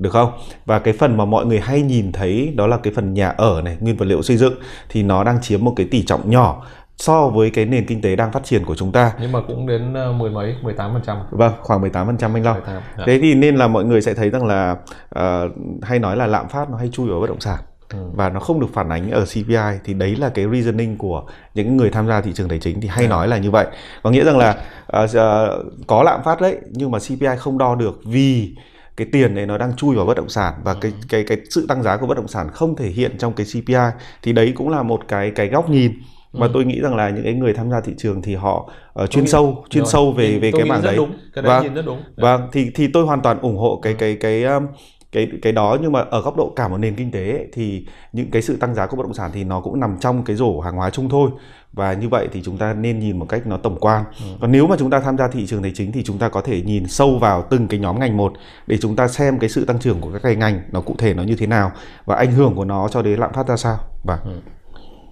được 0.01 0.09
không? 0.09 0.31
Và 0.65 0.79
cái 0.79 0.93
phần 0.93 1.17
mà 1.17 1.25
mọi 1.25 1.45
người 1.45 1.59
hay 1.59 1.81
nhìn 1.81 2.11
thấy 2.11 2.53
đó 2.55 2.67
là 2.67 2.77
cái 2.77 2.93
phần 2.95 3.13
nhà 3.13 3.29
ở 3.29 3.61
này, 3.61 3.77
nguyên 3.79 3.97
vật 3.97 4.05
liệu 4.05 4.21
xây 4.21 4.37
dựng 4.37 4.53
thì 4.89 5.03
nó 5.03 5.23
đang 5.23 5.41
chiếm 5.41 5.63
một 5.63 5.73
cái 5.75 5.87
tỷ 5.91 6.03
trọng 6.05 6.29
nhỏ 6.29 6.65
so 6.97 7.27
với 7.27 7.49
cái 7.49 7.65
nền 7.65 7.85
kinh 7.85 8.01
tế 8.01 8.15
đang 8.15 8.31
phát 8.31 8.43
triển 8.43 8.65
của 8.65 8.75
chúng 8.75 8.91
ta. 8.91 9.13
Nhưng 9.21 9.31
mà 9.31 9.39
cũng 9.47 9.67
đến 9.67 9.93
ờ, 9.93 10.11
mười 10.11 10.29
mấy, 10.29 10.55
18 10.61 10.93
phần 10.93 11.01
trăm. 11.05 11.17
Vâng, 11.31 11.53
khoảng 11.61 11.81
18 11.81 12.07
phần 12.07 12.17
trăm 12.17 12.37
anh 12.37 12.43
Long. 12.43 12.57
Dạ. 12.97 13.03
Thế 13.05 13.19
thì 13.21 13.33
nên 13.33 13.55
là 13.55 13.67
mọi 13.67 13.85
người 13.85 14.01
sẽ 14.01 14.13
thấy 14.13 14.29
rằng 14.29 14.45
là 14.45 14.77
uh, 15.19 15.51
hay 15.81 15.99
nói 15.99 16.17
là 16.17 16.27
lạm 16.27 16.47
phát 16.49 16.69
nó 16.69 16.77
hay 16.77 16.89
chui 16.89 17.09
vào 17.09 17.19
bất 17.19 17.27
động 17.27 17.39
sản. 17.39 17.59
Ừ. 17.93 17.97
và 18.13 18.29
nó 18.29 18.39
không 18.39 18.59
được 18.59 18.67
phản 18.73 18.89
ánh 18.89 19.11
ở 19.11 19.25
CPI 19.25 19.79
thì 19.83 19.93
đấy 19.93 20.15
là 20.15 20.29
cái 20.29 20.45
reasoning 20.53 20.97
của 20.97 21.23
những 21.53 21.77
người 21.77 21.89
tham 21.89 22.07
gia 22.07 22.21
thị 22.21 22.33
trường 22.33 22.49
tài 22.49 22.59
chính 22.59 22.81
thì 22.81 22.87
hay. 22.87 23.03
Dạ. 23.03 23.09
nói 23.09 23.27
là 23.27 23.37
như 23.37 23.51
vậy 23.51 23.67
có 24.03 24.09
nghĩa 24.09 24.23
rằng 24.23 24.37
là 24.37 24.57
uh, 25.03 25.09
uh, 25.09 25.87
có 25.87 26.03
lạm 26.03 26.23
phát 26.23 26.41
đấy 26.41 26.57
nhưng 26.71 26.91
mà 26.91 26.99
CPI 26.99 27.37
không 27.37 27.57
đo 27.57 27.75
được 27.75 27.99
vì 28.05 28.55
cái 28.97 29.07
tiền 29.11 29.35
này 29.35 29.45
nó 29.45 29.57
đang 29.57 29.75
chui 29.75 29.95
vào 29.95 30.05
bất 30.05 30.17
động 30.17 30.29
sản 30.29 30.53
và 30.63 30.73
cái 30.73 30.91
ừ. 30.91 31.05
cái 31.09 31.23
cái 31.23 31.37
sự 31.49 31.65
tăng 31.67 31.83
giá 31.83 31.97
của 31.97 32.07
bất 32.07 32.17
động 32.17 32.27
sản 32.27 32.49
không 32.53 32.75
thể 32.75 32.87
hiện 32.87 33.17
trong 33.17 33.33
cái 33.33 33.45
CPI 33.53 33.75
thì 34.23 34.33
đấy 34.33 34.53
cũng 34.55 34.69
là 34.69 34.83
một 34.83 35.07
cái 35.07 35.31
cái 35.31 35.47
góc 35.47 35.69
nhìn 35.69 35.91
mà 36.33 36.45
ừ. 36.45 36.51
tôi 36.53 36.65
nghĩ 36.65 36.81
rằng 36.81 36.95
là 36.95 37.09
những 37.09 37.23
cái 37.23 37.33
người 37.33 37.53
tham 37.53 37.71
gia 37.71 37.81
thị 37.81 37.93
trường 37.97 38.21
thì 38.21 38.35
họ 38.35 38.69
uh, 39.03 39.09
chuyên 39.09 39.27
sâu 39.27 39.65
chuyên 39.69 39.83
rồi. 39.83 39.91
sâu 39.91 40.11
về 40.11 40.39
về 40.39 40.51
cái 40.51 40.65
mảng 40.65 40.81
đấy. 40.83 40.95
Đúng. 40.95 41.11
Cái 41.33 41.43
đấy 41.43 41.53
vâng, 41.53 41.63
nhìn 41.63 41.73
rất 41.73 41.85
đúng. 41.85 42.03
Vâng, 42.17 42.49
thì 42.51 42.71
thì 42.75 42.87
tôi 42.87 43.05
hoàn 43.05 43.21
toàn 43.21 43.39
ủng 43.41 43.57
hộ 43.57 43.79
cái 43.83 43.93
cái 43.93 44.15
cái 44.15 44.43
um, 44.43 44.67
cái 45.11 45.27
cái 45.41 45.53
đó 45.53 45.77
nhưng 45.81 45.91
mà 45.91 45.99
ở 45.99 46.21
góc 46.21 46.37
độ 46.37 46.53
cả 46.55 46.67
một 46.67 46.77
nền 46.77 46.95
kinh 46.95 47.11
tế 47.11 47.31
ấy, 47.31 47.47
thì 47.53 47.85
những 48.13 48.31
cái 48.31 48.41
sự 48.41 48.57
tăng 48.57 48.75
giá 48.75 48.87
của 48.87 48.97
bất 48.97 49.03
động 49.03 49.13
sản 49.13 49.31
thì 49.33 49.43
nó 49.43 49.61
cũng 49.61 49.79
nằm 49.79 49.97
trong 49.99 50.23
cái 50.23 50.35
rổ 50.35 50.59
hàng 50.59 50.75
hóa 50.75 50.89
chung 50.89 51.09
thôi 51.09 51.29
và 51.73 51.93
như 51.93 52.09
vậy 52.09 52.27
thì 52.31 52.41
chúng 52.43 52.57
ta 52.57 52.73
nên 52.73 52.99
nhìn 52.99 53.19
một 53.19 53.25
cách 53.29 53.47
nó 53.47 53.57
tổng 53.57 53.77
quan 53.79 54.03
ừ. 54.19 54.25
còn 54.41 54.51
nếu 54.51 54.67
mà 54.67 54.75
chúng 54.79 54.89
ta 54.89 54.99
tham 54.99 55.17
gia 55.17 55.27
thị 55.27 55.45
trường 55.47 55.61
tài 55.61 55.71
chính 55.75 55.91
thì 55.91 56.03
chúng 56.03 56.17
ta 56.17 56.29
có 56.29 56.41
thể 56.41 56.61
nhìn 56.61 56.87
sâu 56.87 57.17
vào 57.21 57.45
từng 57.49 57.67
cái 57.67 57.79
nhóm 57.79 57.99
ngành 57.99 58.17
một 58.17 58.33
để 58.67 58.77
chúng 58.77 58.95
ta 58.95 59.07
xem 59.07 59.39
cái 59.39 59.49
sự 59.49 59.65
tăng 59.65 59.79
trưởng 59.79 60.01
của 60.01 60.11
các 60.13 60.21
cái 60.23 60.35
ngành 60.35 60.61
nó 60.71 60.81
cụ 60.81 60.95
thể 60.97 61.13
nó 61.13 61.23
như 61.23 61.35
thế 61.35 61.47
nào 61.47 61.71
và 62.05 62.15
ảnh 62.15 62.31
hưởng 62.31 62.55
của 62.55 62.65
nó 62.65 62.87
cho 62.87 63.01
đến 63.01 63.19
lạm 63.19 63.33
phát 63.33 63.47
ra 63.47 63.57
sao 63.57 63.77
và 64.03 64.19
vâng. 64.25 64.33
ừ. 64.33 64.51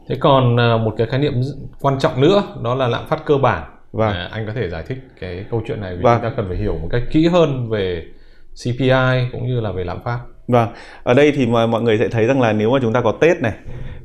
thế 0.09 0.15
còn 0.19 0.59
à, 0.59 0.77
một 0.77 0.93
cái 0.97 1.07
khái 1.07 1.19
niệm 1.19 1.33
quan 1.81 1.99
trọng 1.99 2.21
nữa 2.21 2.43
đó 2.63 2.75
là 2.75 2.87
lạm 2.87 3.07
phát 3.07 3.25
cơ 3.25 3.37
bản 3.37 3.63
vâng. 3.91 4.13
à, 4.13 4.29
anh 4.31 4.47
có 4.47 4.53
thể 4.53 4.69
giải 4.69 4.83
thích 4.87 4.97
cái 5.19 5.45
câu 5.51 5.61
chuyện 5.67 5.81
này 5.81 5.95
vì 5.95 6.03
vâng. 6.03 6.19
chúng 6.21 6.29
ta 6.29 6.35
cần 6.37 6.45
phải 6.47 6.57
hiểu 6.57 6.77
một 6.81 6.87
cách 6.91 7.03
kỹ 7.11 7.27
hơn 7.27 7.69
về 7.69 8.05
CPI 8.63 9.29
cũng 9.31 9.47
như 9.47 9.59
là 9.59 9.71
về 9.71 9.83
lạm 9.83 10.03
phát 10.03 10.19
Vâng, 10.49 10.69
ở 11.03 11.13
đây 11.13 11.31
thì 11.31 11.45
mọi 11.45 11.67
mọi 11.67 11.81
người 11.81 11.97
sẽ 11.97 12.07
thấy 12.07 12.25
rằng 12.25 12.41
là 12.41 12.53
nếu 12.53 12.71
mà 12.71 12.79
chúng 12.81 12.93
ta 12.93 13.01
có 13.01 13.11
Tết 13.11 13.41
này 13.41 13.53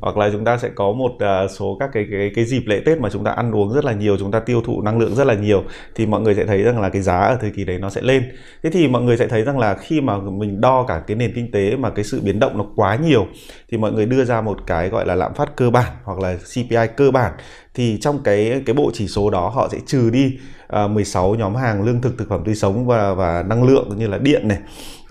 hoặc 0.00 0.16
là 0.16 0.30
chúng 0.32 0.44
ta 0.44 0.58
sẽ 0.58 0.68
có 0.74 0.92
một 0.92 1.12
à, 1.18 1.48
số 1.48 1.76
các 1.80 1.90
cái 1.92 2.06
cái 2.10 2.30
cái 2.34 2.44
dịp 2.44 2.62
lễ 2.66 2.80
Tết 2.86 2.98
mà 2.98 3.10
chúng 3.10 3.24
ta 3.24 3.30
ăn 3.30 3.52
uống 3.52 3.72
rất 3.74 3.84
là 3.84 3.92
nhiều, 3.92 4.16
chúng 4.16 4.30
ta 4.30 4.40
tiêu 4.40 4.62
thụ 4.64 4.82
năng 4.82 4.98
lượng 4.98 5.14
rất 5.14 5.26
là 5.26 5.34
nhiều 5.34 5.62
thì 5.94 6.06
mọi 6.06 6.20
người 6.20 6.34
sẽ 6.34 6.46
thấy 6.46 6.62
rằng 6.62 6.80
là 6.80 6.88
cái 6.88 7.02
giá 7.02 7.20
ở 7.20 7.38
thời 7.40 7.50
kỳ 7.50 7.64
đấy 7.64 7.78
nó 7.78 7.90
sẽ 7.90 8.02
lên. 8.02 8.32
Thế 8.62 8.70
thì 8.70 8.88
mọi 8.88 9.02
người 9.02 9.16
sẽ 9.16 9.26
thấy 9.26 9.42
rằng 9.42 9.58
là 9.58 9.74
khi 9.74 10.00
mà 10.00 10.18
mình 10.18 10.60
đo 10.60 10.84
cả 10.88 11.02
cái 11.06 11.16
nền 11.16 11.32
kinh 11.34 11.50
tế 11.50 11.76
mà 11.76 11.90
cái 11.90 12.04
sự 12.04 12.20
biến 12.24 12.38
động 12.38 12.58
nó 12.58 12.64
quá 12.76 12.96
nhiều 12.96 13.26
thì 13.70 13.78
mọi 13.78 13.92
người 13.92 14.06
đưa 14.06 14.24
ra 14.24 14.40
một 14.40 14.58
cái 14.66 14.88
gọi 14.88 15.06
là 15.06 15.14
lạm 15.14 15.34
phát 15.34 15.56
cơ 15.56 15.70
bản 15.70 15.92
hoặc 16.04 16.18
là 16.18 16.36
CPI 16.36 16.86
cơ 16.96 17.10
bản 17.10 17.32
thì 17.74 17.98
trong 18.00 18.18
cái 18.24 18.62
cái 18.66 18.74
bộ 18.74 18.90
chỉ 18.94 19.08
số 19.08 19.30
đó 19.30 19.48
họ 19.48 19.68
sẽ 19.72 19.78
trừ 19.86 20.10
đi 20.10 20.38
À, 20.74 20.84
uh, 20.84 20.90
16 20.90 21.34
nhóm 21.34 21.54
hàng 21.54 21.82
lương 21.82 22.00
thực 22.00 22.18
thực 22.18 22.28
phẩm 22.28 22.44
tươi 22.44 22.54
sống 22.54 22.86
và 22.86 23.14
và 23.14 23.42
năng 23.42 23.64
lượng 23.64 23.88
như 23.96 24.06
là 24.06 24.18
điện 24.18 24.48
này 24.48 24.58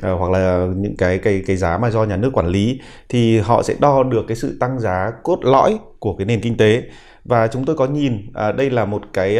à, 0.01 0.11
hoặc 0.11 0.31
là 0.31 0.67
những 0.75 0.95
cái 0.97 1.17
cái 1.17 1.43
cái 1.47 1.55
giá 1.55 1.77
mà 1.77 1.89
do 1.89 2.03
nhà 2.03 2.17
nước 2.17 2.29
quản 2.33 2.47
lý 2.47 2.79
thì 3.09 3.39
họ 3.39 3.63
sẽ 3.63 3.75
đo 3.79 4.03
được 4.03 4.25
cái 4.27 4.37
sự 4.37 4.57
tăng 4.59 4.79
giá 4.79 5.11
cốt 5.23 5.39
lõi 5.41 5.77
của 5.99 6.15
cái 6.15 6.25
nền 6.25 6.41
kinh 6.41 6.57
tế. 6.57 6.83
Và 7.25 7.47
chúng 7.47 7.65
tôi 7.65 7.75
có 7.75 7.87
nhìn 7.87 8.31
à, 8.33 8.51
đây 8.51 8.69
là 8.69 8.85
một 8.85 9.01
cái 9.13 9.39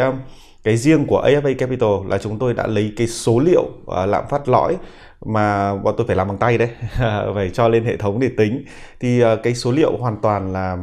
cái 0.63 0.77
riêng 0.77 1.06
của 1.06 1.22
AFA 1.25 1.56
Capital 1.56 2.10
là 2.10 2.18
chúng 2.18 2.39
tôi 2.39 2.53
đã 2.53 2.68
lấy 2.68 2.94
cái 2.98 3.08
số 3.08 3.39
liệu 3.39 3.63
lạm 4.08 4.24
phát 4.30 4.50
lõi 4.50 4.77
mà 5.25 5.75
bọn 5.75 5.94
tôi 5.98 6.08
phải 6.08 6.15
làm 6.15 6.27
bằng 6.27 6.38
tay 6.38 6.58
đấy 6.58 6.70
phải 7.36 7.50
cho 7.53 7.68
lên 7.68 7.86
hệ 7.86 7.98
thống 7.98 8.20
để 8.20 8.30
tính. 8.38 8.65
Thì 9.00 9.22
cái 9.44 9.56
số 9.56 9.72
liệu 9.72 9.98
hoàn 9.98 10.22
toàn 10.22 10.53
là 10.53 10.77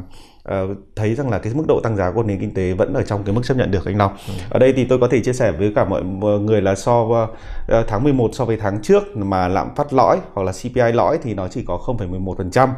uh, 0.49 0.76
thấy 0.97 1.14
rằng 1.14 1.30
là 1.30 1.38
cái 1.38 1.54
mức 1.54 1.64
độ 1.68 1.80
tăng 1.80 1.97
giá 1.97 2.11
của 2.11 2.23
nền 2.23 2.40
kinh 2.40 2.54
tế 2.54 2.73
vẫn 2.73 2.94
ở 2.94 3.02
trong 3.02 3.25
cái 3.25 3.35
mức 3.35 3.40
chấp 3.44 3.56
nhận 3.56 3.70
được 3.70 3.87
anh 3.87 3.97
Long. 3.97 4.12
Ừ. 4.28 4.35
Ở 4.50 4.59
đây 4.59 4.73
thì 4.73 4.85
tôi 4.85 4.99
có 4.99 5.09
thể 5.09 5.20
chia 5.20 5.32
sẻ 5.32 5.52
với 5.52 5.73
cả 5.75 5.85
mọi 5.85 6.02
người 6.40 6.61
là 6.61 6.75
so 6.75 7.00
uh, 7.00 7.28
tháng 7.87 8.04
11 8.04 8.30
so 8.32 8.44
với 8.44 8.56
tháng 8.56 8.82
trước 8.82 9.16
mà 9.16 9.49
lạm 9.49 9.75
phát 9.75 9.92
lõi 9.92 10.18
hoặc 10.32 10.42
là 10.42 10.52
CPI 10.52 10.92
lõi 10.92 11.18
thì 11.23 11.35
nó 11.35 11.49
chỉ 11.49 11.64
có 11.66 11.78
0,11%. 11.87 12.68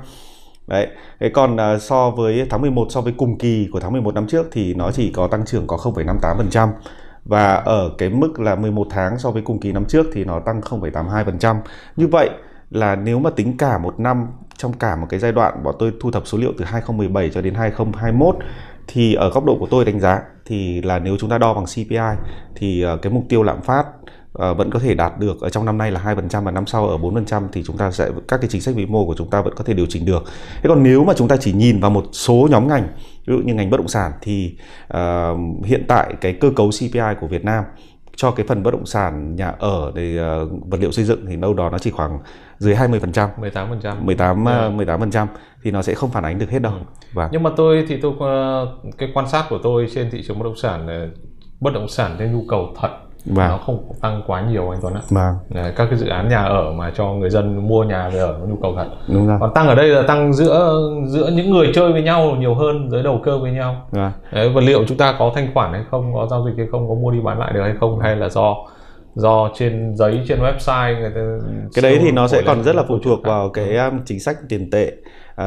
Đấy, 0.67 0.87
thế 1.21 1.29
còn 1.29 1.57
uh, 1.75 1.83
so 1.83 2.11
với 2.11 2.47
tháng 2.51 2.61
11 2.61 2.87
so 2.91 3.01
với 3.01 3.15
cùng 3.17 3.39
kỳ 3.39 3.69
của 3.73 3.81
tháng 3.81 3.93
11 3.93 4.15
năm 4.15 4.27
trước 4.27 4.47
thì 4.53 4.75
nó 4.75 4.93
chỉ 4.93 5.13
có 5.13 5.27
tăng 5.27 5.45
trưởng 5.45 5.67
có 5.67 5.77
0,58% 5.77 6.69
và 7.25 7.55
ở 7.55 7.91
cái 7.99 8.09
mức 8.09 8.41
là 8.41 8.55
11 8.55 8.87
tháng 8.91 9.19
so 9.19 9.31
với 9.31 9.43
cùng 9.43 9.61
kỳ 9.61 9.73
năm 9.73 9.85
trước 9.85 10.07
thì 10.13 10.25
nó 10.25 10.41
tăng 10.41 10.61
0,82%. 10.61 11.57
Như 11.97 12.07
vậy 12.07 12.31
là 12.71 12.97
nếu 12.97 13.19
mà 13.19 13.31
tính 13.31 13.57
cả 13.57 13.79
một 13.79 14.01
năm 14.01 14.27
trong 14.63 14.73
cả 14.73 14.97
một 14.97 15.07
cái 15.11 15.21
giai 15.21 15.33
đoạn 15.33 15.63
bọn 15.63 15.75
tôi 15.79 15.93
thu 16.01 16.11
thập 16.11 16.27
số 16.27 16.39
liệu 16.39 16.53
từ 16.59 16.65
2017 16.65 17.31
cho 17.31 17.41
đến 17.41 17.55
2021 17.55 18.37
thì 18.87 19.15
ở 19.15 19.31
góc 19.31 19.45
độ 19.45 19.57
của 19.61 19.67
tôi 19.71 19.85
đánh 19.85 20.01
giá 20.01 20.21
thì 20.45 20.83
là 20.83 20.99
nếu 20.99 21.17
chúng 21.21 21.31
ta 21.31 21.39
đo 21.39 21.55
bằng 21.55 21.65
CPI 21.65 21.97
thì 22.55 22.83
ờ, 22.83 22.97
cái 22.97 23.13
mục 23.13 23.25
tiêu 23.29 23.43
lạm 23.43 23.63
phát 23.63 23.85
ờ, 24.33 24.55
vẫn 24.55 24.71
có 24.71 24.79
thể 24.79 24.95
đạt 24.95 25.19
được 25.19 25.41
ở 25.41 25.51
trong 25.51 25.65
năm 25.65 25.79
nay 25.79 25.91
là 25.91 26.01
2% 26.05 26.45
và 26.45 26.51
năm 26.51 26.67
sau 26.67 26.89
ở 26.89 26.97
4% 26.97 27.43
thì 27.53 27.63
chúng 27.67 27.77
ta 27.77 27.91
sẽ 27.91 28.11
các 28.29 28.41
cái 28.41 28.49
chính 28.51 28.61
sách 28.61 28.75
vĩ 28.75 28.87
mô 28.87 29.07
của 29.07 29.15
chúng 29.19 29.31
ta 29.31 29.43
vẫn 29.43 29.55
có 29.57 29.65
thể 29.65 29.75
điều 29.75 29.87
chỉnh 29.87 30.05
được. 30.05 30.25
Thế 30.63 30.69
còn 30.69 30.83
nếu 30.83 31.05
mà 31.05 31.15
chúng 31.17 31.29
ta 31.29 31.37
chỉ 31.37 31.53
nhìn 31.53 31.81
vào 31.81 31.91
một 31.91 32.05
số 32.13 32.49
nhóm 32.51 32.69
ngành 32.69 32.89
ví 33.27 33.37
dụ 33.37 33.39
như 33.39 33.55
ngành 33.55 33.71
bất 33.71 33.77
động 33.77 33.89
sản 33.89 34.13
thì 34.21 34.57
uh, 34.95 35.65
hiện 35.65 35.85
tại 35.89 36.15
cái 36.21 36.33
cơ 36.33 36.51
cấu 36.57 36.71
CPI 36.71 37.15
của 37.21 37.27
Việt 37.27 37.45
Nam 37.45 37.65
cho 38.17 38.31
cái 38.31 38.47
phần 38.49 38.63
bất 38.63 38.71
động 38.71 38.87
sản 38.87 39.37
nhà 39.37 39.55
ở 39.59 39.93
để 39.95 40.19
uh, 40.43 40.51
vật 40.71 40.81
liệu 40.81 40.93
xây 40.93 41.05
dựng 41.05 41.27
thì 41.27 41.37
đâu 41.37 41.55
đó 41.55 41.71
nó 41.71 41.79
chỉ 41.79 41.91
khoảng 41.91 42.19
dưới 42.59 42.75
20%, 42.75 43.29
18%, 43.41 44.05
18 44.05 44.45
yeah. 44.45 44.73
18% 44.73 45.27
thì 45.63 45.71
nó 45.71 45.83
sẽ 45.83 45.95
không 45.95 46.11
phản 46.11 46.25
ánh 46.25 46.39
được 46.39 46.51
hết 46.51 46.59
đâu. 46.59 46.73
Ừ. 46.73 46.79
Vâng. 47.13 47.29
Nhưng 47.33 47.43
mà 47.43 47.51
tôi 47.57 47.85
thì 47.89 48.01
tôi 48.01 48.13
cái 48.99 49.09
quan 49.15 49.29
sát 49.29 49.47
của 49.51 49.59
tôi 49.63 49.87
trên 49.95 50.11
thị 50.11 50.23
trường 50.27 50.39
bất 50.39 50.45
động 50.45 50.57
sản 50.57 51.11
bất 51.61 51.75
động 51.75 51.89
sản 51.89 52.17
theo 52.19 52.29
nhu 52.29 52.45
cầu 52.49 52.75
thật 52.81 52.91
vâng. 53.27 53.49
nó 53.49 53.59
không 53.67 53.93
tăng 54.01 54.23
quá 54.27 54.41
nhiều 54.41 54.71
anh 54.71 54.79
Tuấn 54.83 54.95
ạ. 54.95 55.01
Vâng. 55.09 55.35
các 55.77 55.87
cái 55.91 55.97
dự 55.99 56.09
án 56.09 56.29
nhà 56.29 56.43
ở 56.43 56.73
mà 56.73 56.93
cho 56.95 57.05
người 57.05 57.31
dân 57.31 57.69
mua 57.69 57.85
nhà 57.85 58.09
về 58.09 58.19
ở 58.19 58.37
có 58.41 58.47
nhu 58.47 58.57
cầu 58.63 58.75
thật. 58.77 58.87
Đúng 59.09 59.27
rồi. 59.27 59.37
Còn 59.41 59.55
tăng 59.55 59.69
ở 59.69 59.75
đây 59.75 59.89
là 59.89 60.03
tăng 60.03 60.33
giữa 60.33 60.81
giữa 61.07 61.31
những 61.35 61.51
người 61.51 61.71
chơi 61.75 61.93
với 61.93 62.03
nhau 62.03 62.37
nhiều 62.39 62.55
hơn 62.55 62.91
giới 62.91 63.03
đầu 63.03 63.21
cơ 63.25 63.39
với 63.39 63.53
nhau. 63.53 63.87
Vâng. 63.91 64.13
Đấy, 64.33 64.49
vật 64.49 64.61
liệu 64.61 64.85
chúng 64.89 64.99
ta 64.99 65.15
có 65.19 65.33
thanh 65.35 65.55
khoản 65.55 65.73
hay 65.73 65.83
không, 65.91 66.15
có 66.15 66.27
giao 66.31 66.45
dịch 66.47 66.55
hay 66.57 66.67
không, 66.71 66.89
có 66.89 66.95
mua 66.95 67.11
đi 67.11 67.21
bán 67.21 67.39
lại 67.39 67.53
được 67.53 67.63
hay 67.63 67.75
không 67.81 68.01
hay 68.01 68.17
là 68.17 68.29
do 68.29 68.55
do 69.15 69.51
trên 69.55 69.97
giấy 69.97 70.21
trên 70.29 70.39
website 70.41 71.01
người 71.01 71.11
ta 71.11 71.47
cái 71.75 71.83
đấy 71.83 71.99
thì 72.03 72.11
nó 72.11 72.29
sẽ 72.29 72.43
còn 72.47 72.63
rất 72.63 72.77
là 72.77 72.83
phụ 72.89 72.99
thuộc 73.05 73.23
vào 73.23 73.49
cái 73.49 73.77
um, 73.77 74.01
chính 74.05 74.21
sách 74.21 74.37
tiền 74.49 74.71
tệ 74.71 74.93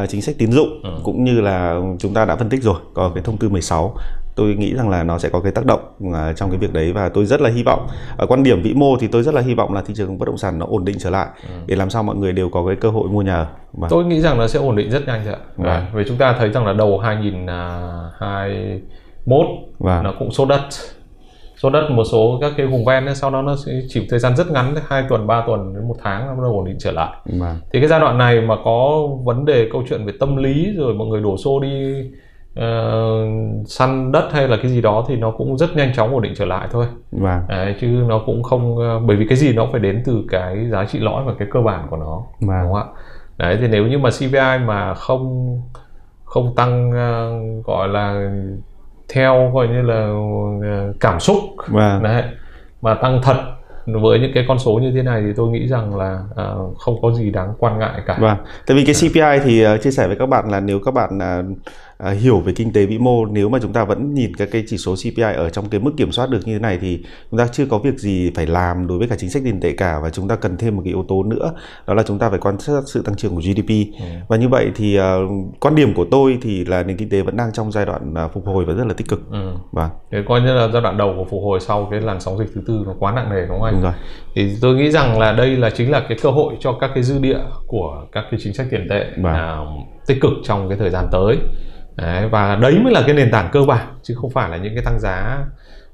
uh, 0.04 0.10
chính 0.10 0.22
sách 0.22 0.36
tín 0.38 0.52
dụng 0.52 0.84
ừ. 0.84 0.90
cũng 1.04 1.24
như 1.24 1.42
là 1.42 1.82
chúng 2.00 2.14
ta 2.14 2.26
đã 2.26 2.36
phân 2.36 2.50
tích 2.50 2.64
rồi 2.64 2.80
có 2.94 3.12
cái 3.16 3.24
thông 3.24 3.38
tư 3.38 3.50
16 3.50 3.96
tôi 4.36 4.56
nghĩ 4.56 4.76
rằng 4.76 4.90
là 4.90 5.04
nó 5.04 5.18
sẽ 5.18 5.30
có 5.30 5.40
cái 5.40 5.52
tác 5.52 5.66
động 5.66 5.80
à, 6.14 6.34
trong 6.34 6.50
cái 6.50 6.60
việc 6.60 6.74
đấy 6.74 6.92
và 6.94 7.10
tôi 7.10 7.26
rất 7.26 7.42
là 7.42 7.50
hy 7.50 7.64
vọng 7.64 7.88
ở 8.18 8.28
quan 8.28 8.44
điểm 8.44 8.62
vĩ 8.62 8.74
mô 8.74 8.98
thì 9.00 9.08
tôi 9.08 9.24
rất 9.24 9.34
là 9.34 9.42
hy 9.42 9.54
vọng 9.54 9.74
là 9.74 9.82
thị 9.82 9.94
trường 9.98 10.18
bất 10.18 10.26
động 10.26 10.38
sản 10.38 10.60
nó 10.60 10.66
ổn 10.70 10.86
định 10.86 10.96
trở 11.00 11.10
lại 11.10 11.28
ừ. 11.50 11.56
để 11.66 11.76
làm 11.76 11.90
sao 11.90 12.04
mọi 12.04 12.16
người 12.16 12.34
đều 12.34 12.50
có 12.50 12.66
cái 12.68 12.76
cơ 12.76 12.90
hội 12.90 13.10
mua 13.10 13.22
nhà 13.22 13.36
ở. 13.36 13.48
Và... 13.74 13.88
Tôi 13.92 14.06
nghĩ 14.06 14.22
rằng 14.22 14.38
nó 14.38 14.48
sẽ 14.48 14.60
ổn 14.60 14.76
định 14.76 14.92
rất 14.92 15.08
nhanh 15.08 15.28
ạ. 15.28 15.38
Vâng. 15.56 15.86
Vì 15.94 16.04
chúng 16.08 16.18
ta 16.18 16.36
thấy 16.40 16.52
rằng 16.52 16.66
là 16.66 16.74
đầu 16.74 17.00
2002 17.00 18.82
mốt 19.26 19.46
Vâng. 19.80 20.04
nó 20.04 20.14
cũng 20.20 20.32
sốt 20.32 20.48
đất 20.48 20.62
sốt 21.58 21.74
đất 21.74 21.90
một 21.92 22.04
số 22.12 22.38
các 22.42 22.54
cái 22.58 22.68
vùng 22.68 22.86
ven 22.86 23.06
ấy, 23.06 23.16
sau 23.16 23.32
đó 23.32 23.42
nó 23.42 23.56
sẽ 23.66 23.72
chỉ 23.90 24.08
thời 24.10 24.20
gian 24.20 24.36
rất 24.36 24.52
ngắn 24.52 24.76
hai 24.88 25.04
tuần 25.10 25.28
3 25.28 25.44
tuần 25.48 25.74
đến 25.76 25.88
một 25.88 25.96
tháng 26.04 26.28
nó 26.28 26.36
bắt 26.36 26.42
đầu 26.44 26.52
ổn 26.52 26.66
định 26.66 26.76
trở 26.80 26.92
lại 26.92 27.14
Vâng. 27.26 27.56
thì 27.74 27.80
cái 27.80 27.88
giai 27.88 28.00
đoạn 28.00 28.18
này 28.18 28.42
mà 28.42 28.56
có 28.66 29.08
vấn 29.24 29.46
đề 29.46 29.70
câu 29.72 29.84
chuyện 29.90 30.06
về 30.06 30.14
tâm 30.20 30.36
lý 30.36 30.74
rồi 30.78 30.94
mọi 30.94 31.08
người 31.08 31.22
đổ 31.22 31.38
xô 31.38 31.60
đi 31.60 31.94
ờ, 32.56 33.26
săn 33.68 34.12
đất 34.12 34.30
hay 34.32 34.48
là 34.48 34.58
cái 34.62 34.72
gì 34.72 34.82
đó 34.82 35.06
thì 35.08 35.16
nó 35.16 35.32
cũng 35.32 35.58
rất 35.58 35.76
nhanh 35.76 35.94
chóng 35.96 36.14
ổn 36.14 36.22
định 36.22 36.34
trở 36.36 36.46
lại 36.46 36.68
thôi 36.72 36.86
Vâng. 37.12 37.42
Đấy, 37.50 37.76
chứ 37.82 37.88
nó 38.08 38.22
cũng 38.26 38.44
không 38.44 38.78
ờ, 38.78 39.00
bởi 39.00 39.18
vì 39.18 39.26
cái 39.30 39.38
gì 39.38 39.54
nó 39.54 39.64
cũng 39.64 39.72
phải 39.72 39.82
đến 39.82 40.02
từ 40.06 40.24
cái 40.30 40.68
giá 40.72 40.86
trị 40.86 41.00
lõi 41.00 41.24
và 41.26 41.34
cái 41.40 41.48
cơ 41.52 41.62
bản 41.62 41.88
của 41.90 41.98
nó 41.98 42.22
Vâng. 42.42 42.64
đúng 42.64 42.74
không 42.74 42.82
ạ 42.82 42.84
đấy 43.38 43.58
thì 43.62 43.68
nếu 43.68 43.88
như 43.88 43.98
mà 43.98 44.10
CPI 44.10 44.66
mà 44.66 44.94
không 44.94 45.46
không 46.24 46.56
tăng 46.56 46.92
ờ, 46.92 47.32
gọi 47.66 47.88
là 47.88 48.32
theo 49.14 49.52
gọi 49.54 49.68
như 49.68 49.82
là 49.82 50.10
cảm 51.00 51.20
xúc 51.20 51.36
Vâng. 51.68 52.04
đấy 52.04 52.24
mà 52.82 52.94
tăng 52.94 53.20
thật 53.24 53.36
với 54.04 54.20
những 54.20 54.32
cái 54.34 54.46
con 54.48 54.60
số 54.60 54.72
như 54.74 54.92
thế 54.96 55.04
này 55.04 55.22
thì 55.26 55.34
tôi 55.36 55.50
nghĩ 55.50 55.68
rằng 55.68 55.96
là 55.96 56.20
ờ, 56.36 56.58
không 56.78 57.02
có 57.02 57.12
gì 57.12 57.32
đáng 57.32 57.54
quan 57.60 57.80
ngại 57.80 58.02
cả 58.06 58.18
Vâng, 58.22 58.38
tại 58.68 58.78
vì 58.78 58.86
cái 58.86 58.96
CPI 58.96 59.40
thì 59.44 59.62
ờ, 59.64 59.78
chia 59.78 59.92
sẻ 59.92 60.08
với 60.08 60.16
các 60.16 60.30
bạn 60.30 60.50
là 60.52 60.60
nếu 60.60 60.80
các 60.86 60.94
bạn 60.94 61.20
à, 61.22 61.42
à, 61.98 62.12
hiểu 62.12 62.40
về 62.40 62.54
kinh 62.56 62.74
tế 62.74 62.86
vĩ 62.86 62.98
mô, 62.98 63.26
nếu 63.26 63.50
mà 63.50 63.60
chúng 63.62 63.74
ta 63.74 63.84
vẫn 63.86 64.14
nhìn 64.14 64.36
các 64.36 64.50
cái 64.52 64.64
chỉ 64.68 64.78
số 64.78 64.96
CPI 64.96 65.22
ở 65.36 65.50
trong 65.50 65.70
cái 65.70 65.80
mức 65.80 65.92
kiểm 65.98 66.12
soát 66.12 66.30
được 66.30 66.40
như 66.46 66.54
thế 66.54 66.60
này 66.60 66.78
thì 66.82 67.04
chúng 67.32 67.38
ta 67.38 67.48
chưa 67.48 67.66
có 67.66 67.78
việc 67.78 67.98
gì 68.00 68.32
phải 68.36 68.48
làm 68.48 68.88
đối 68.88 68.98
với 69.00 69.08
cả 69.08 69.16
chính 69.20 69.30
sách 69.30 69.42
tiền 69.46 69.60
tệ 69.62 69.72
cả 69.74 70.00
và 70.04 70.10
chúng 70.10 70.28
ta 70.28 70.36
cần 70.36 70.58
thêm 70.58 70.76
một 70.76 70.82
cái 70.86 70.94
yếu 70.94 71.06
tố 71.08 71.24
nữa 71.24 71.54
đó 71.88 71.94
là 71.94 72.04
chúng 72.04 72.20
ta 72.20 72.30
phải 72.30 72.40
quan 72.40 72.60
sát 72.60 72.82
sự 72.86 73.02
tăng 73.02 73.16
trưởng 73.16 73.36
của 73.36 73.42
GDP 73.42 73.70
và 74.28 74.38
như 74.38 74.50
vậy 74.50 74.72
thì 74.76 74.96
ờ, 74.96 75.20
quan 75.60 75.76
điểm 75.76 75.94
của 75.94 76.06
tôi 76.12 76.38
thì 76.42 76.66
là 76.66 76.84
nền 76.84 76.98
kinh 76.98 77.10
tế 77.10 77.22
vẫn 77.22 77.38
đang 77.38 77.52
trong 77.54 77.72
giai 77.72 77.86
đoạn 77.86 78.14
à, 78.16 78.28
phục 78.28 78.46
hồi 78.46 78.66
và 78.66 78.74
rất 78.74 78.88
là 78.88 78.94
tích 78.94 79.08
cực. 79.10 79.32
ừ. 79.32 79.52
Vâng, 79.72 79.90
Thế 80.12 80.18
coi 80.28 80.42
như 80.42 80.54
là 80.54 80.68
giai 80.74 80.82
đoạn 80.82 80.98
đầu 80.98 81.14
của 81.18 81.26
phục 81.30 81.44
hồi 81.44 81.60
sau 81.60 81.88
cái 81.92 82.02
làn 82.02 82.20
sóng 82.20 82.38
dịch 82.38 82.48
thứ 82.56 82.62
tư 82.68 82.84
nó 82.86 82.94
quá 83.00 83.12
nặng 83.12 83.30
nề 83.30 83.42
đúng 83.42 83.50
không 83.60 83.64
anh? 83.64 83.74
đúng 83.74 83.84
rồi. 83.84 83.94
thì 84.36 84.56
tôi 84.62 84.76
nghĩ 84.76 84.92
rằng 84.92 85.20
là 85.20 85.32
đây 85.32 85.48
là 85.58 85.70
chính 85.70 85.92
là 85.92 86.06
cái 86.10 86.18
cơ 86.22 86.30
hội 86.32 86.54
cho 86.60 86.78
các 86.82 86.92
cái 86.94 87.04
dư 87.04 87.20
địa 87.20 87.40
của 87.68 88.06
các 88.12 88.24
cái 88.32 88.40
chính 88.44 88.54
sách 88.54 88.68
tiền 88.72 88.88
tệ 88.90 89.06
Vâng. 89.22 89.34
à, 89.34 89.58
tích 90.08 90.18
cực 90.22 90.32
trong 90.44 90.70
cái 90.70 90.78
thời 90.78 90.90
gian 90.90 91.06
tới 91.12 91.38
đấy, 91.96 92.28
và 92.30 92.56
đấy 92.56 92.80
mới 92.84 92.94
là 92.94 93.04
cái 93.06 93.16
nền 93.16 93.32
tảng 93.32 93.50
cơ 93.52 93.64
bản 93.64 93.88
chứ 94.04 94.16
không 94.22 94.30
phải 94.32 94.50
là 94.50 94.58
những 94.58 94.76
cái 94.76 94.84
tăng 94.86 95.00
giá 95.00 95.38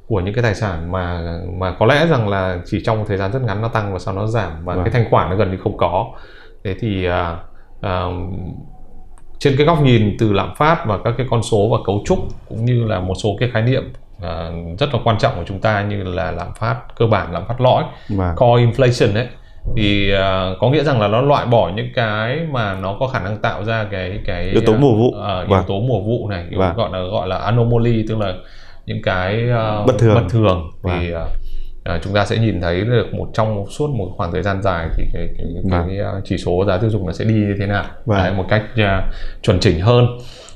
của 0.08 0.20
những 0.20 0.34
cái 0.34 0.44
tài 0.44 0.56
sản 0.56 0.92
mà 0.92 1.22
mà 1.60 1.76
có 1.80 1.86
lẽ 1.86 2.08
rằng 2.08 2.28
là 2.30 2.58
chỉ 2.66 2.82
trong 2.86 2.98
một 2.98 3.06
thời 3.08 3.18
gian 3.18 3.32
rất 3.32 3.42
ngắn 3.42 3.62
nó 3.62 3.68
tăng 3.68 3.94
và 3.94 4.00
sau 4.00 4.14
nó 4.14 4.28
giảm 4.28 4.52
và 4.66 4.76
Vâng. 4.76 4.84
cái 4.84 4.92
thanh 4.94 5.12
khoản 5.12 5.30
nó 5.30 5.36
gần 5.36 5.52
như 5.52 5.58
không 5.64 5.78
có 5.78 6.06
thế 6.64 6.76
thì 6.80 7.06
à, 7.06 7.38
à, 7.82 8.04
trên 9.40 9.54
cái 9.58 9.66
góc 9.66 9.82
nhìn 9.82 10.16
từ 10.20 10.34
lạm 10.34 10.56
phát 10.56 10.84
và 10.86 10.98
các 11.04 11.14
cái 11.18 11.28
con 11.30 11.44
số 11.44 11.70
và 11.72 11.78
cấu 11.86 12.02
trúc 12.06 12.20
cũng 12.50 12.66
như 12.66 12.84
là 12.86 13.00
một 13.00 13.14
số 13.24 13.30
cái 13.40 13.50
khái 13.54 13.62
niệm 13.62 13.94
à, 14.22 14.50
rất 14.80 14.94
là 14.94 15.00
quan 15.04 15.18
trọng 15.18 15.36
của 15.36 15.44
chúng 15.48 15.60
ta 15.62 15.82
như 15.84 16.04
là 16.04 16.32
lạm 16.32 16.54
phát 16.60 16.76
cơ 16.98 17.06
bản 17.08 17.32
lạm 17.34 17.48
phát 17.48 17.62
lõi 17.62 17.84
Vâng. 18.10 18.36
core 18.36 18.66
inflation 18.66 19.16
ấy 19.16 19.28
thì 19.78 20.12
à, 20.14 20.50
có 20.60 20.70
nghĩa 20.70 20.84
rằng 20.84 21.02
là 21.02 21.08
nó 21.08 21.22
loại 21.22 21.46
bỏ 21.46 21.72
những 21.76 21.90
cái 21.96 22.40
mà 22.52 22.76
nó 22.82 22.98
có 23.00 23.08
khả 23.08 23.20
năng 23.20 23.38
tạo 23.38 23.64
ra 23.64 23.86
cái 23.92 24.20
cái 24.26 24.50
Yếu 24.50 24.62
tố 24.66 24.74
mùa 24.80 24.96
vụ. 24.96 25.14
à, 25.22 25.38
yếu 25.40 25.48
Vâng. 25.50 25.64
tố 25.68 25.80
mùa 25.80 26.02
vụ 26.02 26.30
này 26.30 26.46
yếu 26.50 26.60
Vâng. 26.60 26.76
gọi 26.76 26.90
là 26.94 27.00
gọi 27.12 27.28
là 27.28 27.38
anomaly 27.38 28.06
tức 28.08 28.18
là 28.20 28.34
những 28.86 29.02
cái 29.02 29.50
à, 29.50 29.84
Bất 29.88 29.94
thường. 30.00 30.16
bất 30.16 30.24
thường 30.30 30.72
Vâng. 30.82 31.00
thì 31.00 31.14
à, 31.14 31.26
à, 31.84 32.00
chúng 32.04 32.14
ta 32.14 32.26
sẽ 32.26 32.38
nhìn 32.38 32.62
thấy 32.62 32.82
được 32.82 33.14
một 33.14 33.28
trong 33.34 33.66
suốt 33.70 33.90
một 33.90 34.12
khoảng 34.18 34.32
thời 34.32 34.42
gian 34.44 34.62
dài 34.62 34.88
thì 34.98 35.04
cái 35.14 35.28
cái, 35.38 35.48
cái, 35.72 35.80
Vâng. 35.80 36.00
à, 36.00 36.12
chỉ 36.24 36.38
số 36.38 36.66
giá 36.68 36.78
tiêu 36.78 36.90
dùng 36.90 37.06
nó 37.06 37.12
sẽ 37.14 37.26
đi 37.26 37.34
như 37.34 37.56
thế 37.60 37.66
nào 37.68 37.86
Vâng. 38.06 38.18
Đấy, 38.18 38.34
một 38.34 38.46
cách 38.50 38.64
à, 38.78 39.04
chuẩn 39.42 39.60
chỉnh 39.60 39.80
hơn 39.82 40.08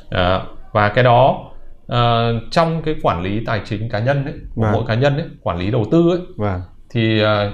À, 0.09 0.41
và 0.73 0.89
cái 0.89 1.03
đó 1.03 1.51
à, 1.87 2.29
trong 2.51 2.81
cái 2.85 2.95
quản 3.03 3.23
lý 3.23 3.39
tài 3.45 3.61
chính 3.65 3.89
cá 3.89 3.99
nhân 3.99 4.25
ấy 4.25 4.33
của 4.55 4.61
Vâng. 4.61 4.71
mỗi 4.71 4.83
cá 4.87 4.93
nhân 4.95 5.17
ấy 5.17 5.25
quản 5.43 5.57
lý 5.59 5.71
đầu 5.71 5.85
tư 5.91 6.09
ấy 6.09 6.19
Vâng. 6.37 6.61
thì 6.89 7.21
à, 7.23 7.51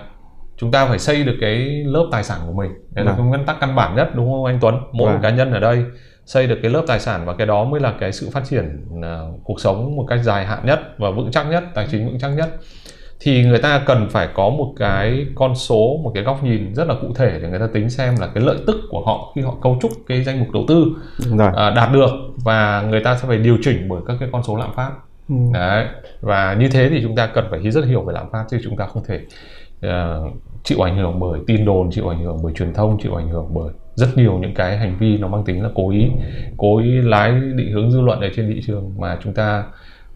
chúng 0.61 0.71
ta 0.71 0.85
phải 0.85 0.99
xây 0.99 1.23
được 1.23 1.35
cái 1.41 1.83
lớp 1.85 2.07
tài 2.11 2.23
sản 2.23 2.39
của 2.47 2.53
mình 2.53 2.71
đây 2.91 3.05
là 3.05 3.11
Vâng. 3.11 3.19
cái 3.19 3.27
nguyên 3.27 3.45
tắc 3.45 3.57
căn 3.59 3.75
bản 3.75 3.95
nhất 3.95 4.15
đúng 4.15 4.31
không 4.31 4.45
anh 4.45 4.57
Tuấn 4.61 4.75
mỗi 4.91 5.11
Vâng. 5.13 5.21
cá 5.21 5.29
nhân 5.29 5.51
ở 5.53 5.59
đây 5.59 5.83
xây 6.25 6.47
được 6.47 6.59
cái 6.61 6.71
lớp 6.71 6.83
tài 6.87 6.99
sản 6.99 7.25
và 7.25 7.33
cái 7.33 7.47
đó 7.47 7.63
mới 7.63 7.79
là 7.81 7.93
cái 7.99 8.11
sự 8.11 8.29
phát 8.33 8.43
triển 8.49 8.85
à, 9.03 9.19
cuộc 9.43 9.59
sống 9.59 9.95
một 9.95 10.05
cách 10.09 10.19
dài 10.23 10.45
hạn 10.45 10.59
nhất 10.65 10.79
và 10.97 11.11
vững 11.11 11.31
chắc 11.31 11.47
nhất 11.47 11.63
tài 11.73 11.87
chính 11.91 12.05
vững 12.07 12.19
chắc 12.19 12.29
nhất 12.29 12.49
thì 13.23 13.43
người 13.43 13.59
ta 13.59 13.81
cần 13.85 14.07
phải 14.09 14.27
có 14.33 14.49
một 14.49 14.73
cái 14.79 15.25
con 15.35 15.55
số 15.55 15.99
một 16.03 16.11
cái 16.15 16.23
góc 16.23 16.43
nhìn 16.43 16.73
rất 16.75 16.87
là 16.87 16.93
cụ 17.01 17.07
thể 17.15 17.39
để 17.41 17.49
người 17.49 17.59
ta 17.59 17.67
tính 17.73 17.89
xem 17.89 18.15
là 18.19 18.27
cái 18.35 18.43
lợi 18.43 18.57
tức 18.67 18.75
của 18.89 19.03
họ 19.05 19.31
khi 19.35 19.41
họ 19.41 19.55
cấu 19.61 19.77
trúc 19.81 19.91
cái 20.07 20.23
danh 20.23 20.39
mục 20.39 20.47
đầu 20.53 20.63
tư 20.67 20.85
à, 21.55 21.69
đạt 21.69 21.91
được 21.93 22.09
và 22.43 22.81
người 22.81 23.03
ta 23.03 23.17
sẽ 23.17 23.27
phải 23.27 23.37
điều 23.37 23.57
chỉnh 23.63 23.89
bởi 23.89 24.01
các 24.07 24.17
cái 24.19 24.29
con 24.31 24.43
số 24.43 24.55
lạm 24.55 24.69
phát 24.75 24.91
Ừ. 25.29 25.35
đấy 25.53 25.85
và 26.21 26.53
như 26.59 26.69
thế 26.69 26.89
thì 26.89 26.99
chúng 27.03 27.15
ta 27.15 27.27
cần 27.27 27.45
phải 27.51 27.71
rất 27.71 27.85
hiểu 27.85 28.01
về 28.01 28.13
lạm 28.13 28.29
phát 28.31 28.45
chứ 28.49 28.57
chúng 28.63 28.77
ta 28.77 28.85
không 28.85 29.03
thể 29.07 29.19
ờ, 29.81 30.21
chịu 30.63 30.81
ảnh 30.81 30.97
hưởng 30.97 31.19
bởi 31.19 31.39
tin 31.47 31.65
đồn 31.65 31.91
chịu 31.91 32.09
ảnh 32.09 32.23
hưởng 32.23 32.37
bởi 32.43 32.53
truyền 32.53 32.73
thông 32.73 32.97
chịu 33.01 33.15
ảnh 33.15 33.29
hưởng 33.29 33.47
bởi 33.53 33.73
rất 33.95 34.07
nhiều 34.15 34.37
những 34.37 34.53
cái 34.53 34.77
hành 34.77 34.97
vi 34.99 35.17
nó 35.17 35.27
mang 35.27 35.43
tính 35.43 35.63
là 35.63 35.69
cố 35.75 35.89
ý 35.89 36.07
cố 36.57 36.77
ý 36.77 36.89
lái 37.01 37.31
định 37.31 37.71
hướng 37.71 37.91
dư 37.91 38.01
luận 38.01 38.19
ở 38.19 38.29
trên 38.35 38.49
thị 38.53 38.61
trường 38.67 38.93
mà 38.97 39.17
chúng 39.23 39.33
ta 39.33 39.63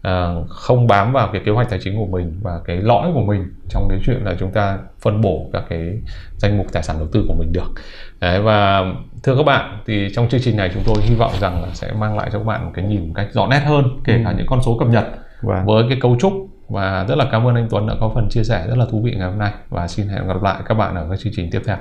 ờ, 0.02 0.44
không 0.48 0.86
bám 0.86 1.12
vào 1.12 1.28
cái 1.32 1.42
kế 1.44 1.52
hoạch 1.52 1.70
tài 1.70 1.78
chính 1.82 1.96
của 1.98 2.06
mình 2.06 2.40
và 2.42 2.60
cái 2.64 2.76
lõi 2.76 3.12
của 3.14 3.22
mình 3.22 3.44
trong 3.68 3.86
cái 3.88 3.98
chuyện 4.06 4.24
là 4.24 4.34
chúng 4.38 4.50
ta 4.50 4.78
phân 5.00 5.20
bổ 5.20 5.50
các 5.52 5.64
cái 5.68 5.98
danh 6.36 6.58
mục 6.58 6.66
tài 6.72 6.82
sản 6.82 6.96
đầu 6.98 7.08
tư 7.12 7.24
của 7.28 7.34
mình 7.34 7.52
được 7.52 7.72
Đấy, 8.20 8.42
và 8.42 8.84
thưa 9.22 9.36
các 9.36 9.42
bạn 9.46 9.78
thì 9.86 10.08
trong 10.14 10.28
chương 10.28 10.40
trình 10.40 10.56
này 10.56 10.70
chúng 10.74 10.82
tôi 10.86 10.96
hy 11.02 11.14
vọng 11.14 11.32
rằng 11.40 11.62
là 11.62 11.68
sẽ 11.72 11.92
mang 11.98 12.16
lại 12.16 12.30
cho 12.32 12.38
các 12.38 12.44
bạn 12.44 12.64
một 12.64 12.70
cái 12.74 12.84
nhìn 12.84 13.06
một 13.08 13.12
cách 13.14 13.28
rõ 13.32 13.46
nét 13.46 13.60
hơn 13.66 13.84
kể 14.04 14.20
cả 14.24 14.32
những 14.32 14.46
con 14.46 14.62
số 14.62 14.78
cập 14.78 14.88
nhật 14.88 15.06
Vâng. 15.42 15.66
với 15.66 15.84
cái 15.88 15.98
cấu 16.00 16.16
trúc 16.20 16.32
và 16.68 17.04
rất 17.08 17.18
là 17.18 17.28
cảm 17.32 17.46
ơn 17.46 17.54
anh 17.54 17.68
Tuấn 17.70 17.86
đã 17.86 17.94
có 18.00 18.10
phần 18.14 18.28
chia 18.30 18.44
sẻ 18.44 18.66
rất 18.68 18.78
là 18.78 18.86
thú 18.90 19.02
vị 19.02 19.14
ngày 19.18 19.30
hôm 19.30 19.38
nay. 19.38 19.52
Và 19.68 19.88
xin 19.88 20.08
hẹn 20.08 20.26
gặp 20.26 20.42
lại 20.42 20.62
các 20.66 20.74
bạn 20.74 20.94
ở 20.94 21.06
các 21.10 21.20
chương 21.20 21.32
trình 21.36 21.48
tiếp 21.50 21.62
theo. 21.66 21.76